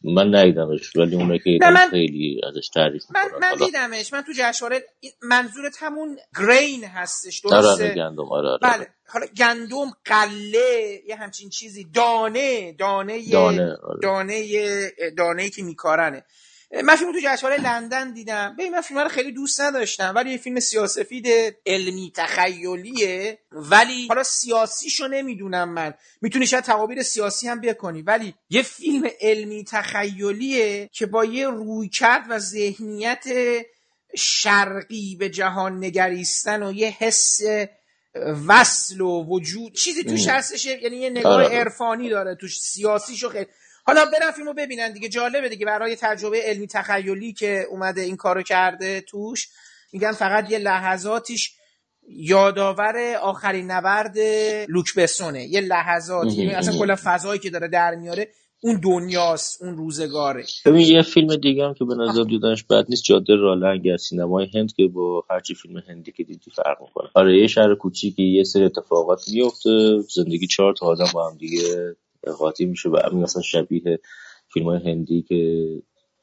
[0.05, 4.13] من ندیدمش ولی اونایی که دیدم من- خیلی ازش تعریف من من حالا دیدمش.
[4.13, 4.85] من تو جشنواره
[5.23, 8.33] منظورت همون گرین هستش آره آره درسته گندم.
[8.33, 8.87] آره آره بله.
[9.09, 11.85] حالا گندم قله یه همچین چیزی.
[11.95, 14.01] دانه دانه دانه آره.
[14.03, 14.43] دانه
[15.17, 16.25] دانه که میکارنه.
[16.85, 20.37] من فیلم تو جشنواره لندن دیدم ببین من فیلم رو خیلی دوست نداشتم ولی یه
[20.37, 21.27] فیلم سیاسفید
[21.66, 28.62] علمی تخیلیه ولی حالا سیاسیشو نمی‌دونم من می‌تونی شاید تعابیر سیاسی هم بکنی ولی یه
[28.62, 33.24] فیلم علمی تخیلیه که با یه رویکرد و ذهنیت
[34.16, 37.41] شرقی به جهان نگریستن و یه حس
[38.47, 40.29] وصل و وجود چیزی توش.
[40.29, 41.47] هستش یعنی یه نگاه آره.
[41.47, 43.47] عرفانی داره توش سیاسیشو خیلی
[43.87, 45.09] حالا برن فیلمو ببینن دیگه.
[45.09, 49.49] جالبه دیگه برای تجربه علمی تخیلی که اومده این کارو کرده توش
[49.93, 51.53] میگن فقط یه لحظاتیش
[52.09, 54.18] یادآور آخرین نبرد
[54.68, 56.47] لوک بسونه یه لحظاتی.
[56.47, 58.28] اصلا کلا فضایی که داره در میاره
[58.61, 60.45] اون دنیاست اون روزگاره.
[60.66, 64.47] ببین یه فیلم دیگه هم که به نظر دیدنش بد نیست جاده رالنگ از سینمای
[64.55, 67.11] هند که با هرچی فیلم هندی که دیدی فرق می‌کنه.
[67.14, 69.70] آره یه شهر کوچیکی یه سری اتفاقات میفته
[70.14, 71.97] زندگی چهار تا آدم با هم دیگه
[72.33, 73.99] قاطی میشه و همین اصلا شبیه
[74.53, 75.66] فیلم های هندی که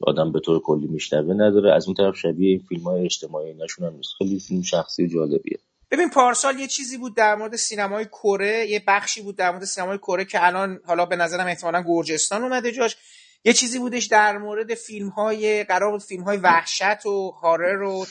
[0.01, 1.73] آدم به طور کلی میشنوه نداره.
[1.73, 4.09] از اون طرف شبیه این فیلم های اجتماعی نشون هم نیست.
[4.17, 5.59] خیلی فیلم شخصی و جالبیه.
[5.91, 9.97] ببین پارسال یه چیزی بود در مورد سینمای کره یه بخشی بود در مورد سینمای
[9.97, 12.97] کره که الان حالا به نظرم احتمالا گرجستان اومده جاش.
[13.45, 18.05] یه چیزی بودش در مورد فیلم های قرار بود فیلم های وحشت و horror و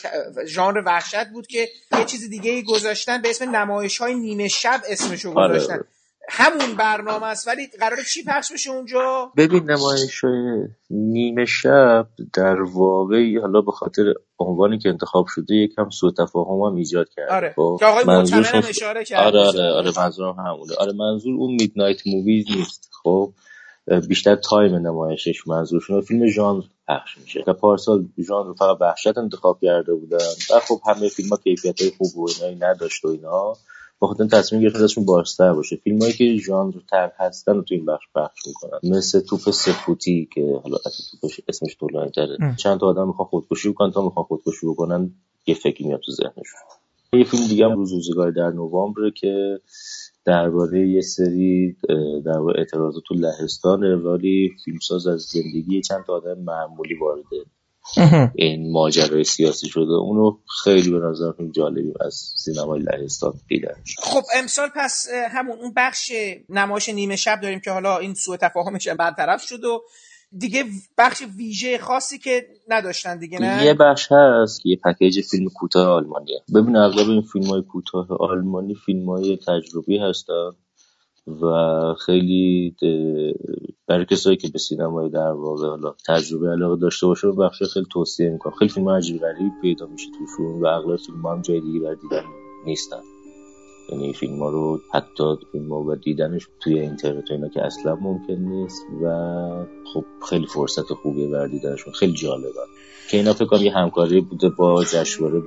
[0.46, 1.68] ژانر وحشت بود که
[1.98, 5.74] یه چیز دیگه گذاشتن به اسم نمایش های نیمه شب اسمشو آره، گذاشتن.
[5.74, 5.84] آره.
[6.28, 10.24] همون برنامه است ولی قراره چی پخش بشه اونجا؟ ببین نمایش
[10.90, 16.74] نیمه شب در واقع حالا به خاطر عنوانی که انتخاب شده یکم سوء تفاهم هم
[16.76, 19.26] ایجاد کرده آره خب که آقای منظورشون اشاره کرد.
[19.36, 20.74] آره آره آره منظورم همونه.
[20.78, 22.90] آره منظور اون midnight movies نیست.
[23.02, 23.32] خب
[24.08, 27.44] بیشتر تایم نمایشش منظورشون فیلم ژانر پخش میشه.
[27.46, 30.16] و پارسال ژانر رو فقط وحشت انتخاب کرده بودن.
[30.50, 33.52] و خب همه فیلم ها کیفیت های خوب و اینایی نداشت و اینا.
[34.02, 35.76] بخاطر تصمیم گرفتن ازشون بازتر باشه.
[35.76, 38.78] فیلم هایی که ژانر تر هستن رو تو این بخش پخش می‌کنن.
[38.96, 40.76] مثل توپ سفوتی که حالا
[41.10, 42.36] توپش اسمش طولانی تره.
[42.56, 45.10] چند تا آدم می‌خوان خودکشی بکنن تا می‌خوان خودکشی بکنن
[45.46, 46.60] یه فکری میاد تو ذهنشون.
[47.12, 49.60] یه فیلم دیگه هم روز روزگار در نوامبر که
[50.24, 51.76] درباره یه سری
[52.24, 57.24] در اعتراضات تو لهستانه ولی فیلمساز از زندگی چند تا آدم معمولی وارد
[58.34, 59.92] این ماجرای سیاسی شده.
[59.92, 63.74] اونو خیلی به نظر فیلم جالبی از سینمای لهستان دیدن.
[63.98, 66.12] خب امسال پس همون اون بخش
[66.48, 69.82] نمایش نیمه شب داریم که حالا این سوء تفاهمش هم برطرف شد و
[70.38, 70.64] دیگه
[70.98, 76.42] بخش ویژه خاصی که نداشتن دیگه نه؟ یه بخش هست یه پکیج فیلم کوتاه آلمانیه.
[76.54, 80.50] ببین اغلب این فیلم های کوتاه آلمانی فیلم های تجربی هستن.
[81.26, 82.76] و خیلی
[83.86, 87.86] برای کسایی که به سینمای در واقع حالا تجربه علاقه داشته باشه اون بخش خیلی
[87.90, 88.54] توصیه می‌کنم.
[88.58, 92.24] خیلی فیلم عجیب غریب پیدا میشه توشون و اغلب فیلم هم جای دیگه برای دیدن
[92.66, 93.00] نیستن.
[93.92, 97.96] یعنی فیلم ها رو حتی فیلم ها و دیدنش توی اینترنت و اینا که اصلا
[97.96, 99.06] ممکن نیست و
[99.94, 101.92] خب خیلی فرصت خوبیه برای دیدنشون.
[101.92, 102.48] خیلی جالبه.
[103.10, 105.42] که اینا فکر یه همکاری بوده با جشنواره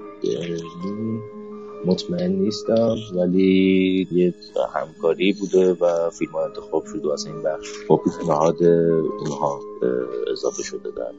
[1.85, 4.33] مطمئن نیستم ولی یه
[4.73, 9.59] همکاری بوده و فیلم ها انتخاب شده و از این بخش خب نهاد اونها
[10.31, 11.11] اضافه شده در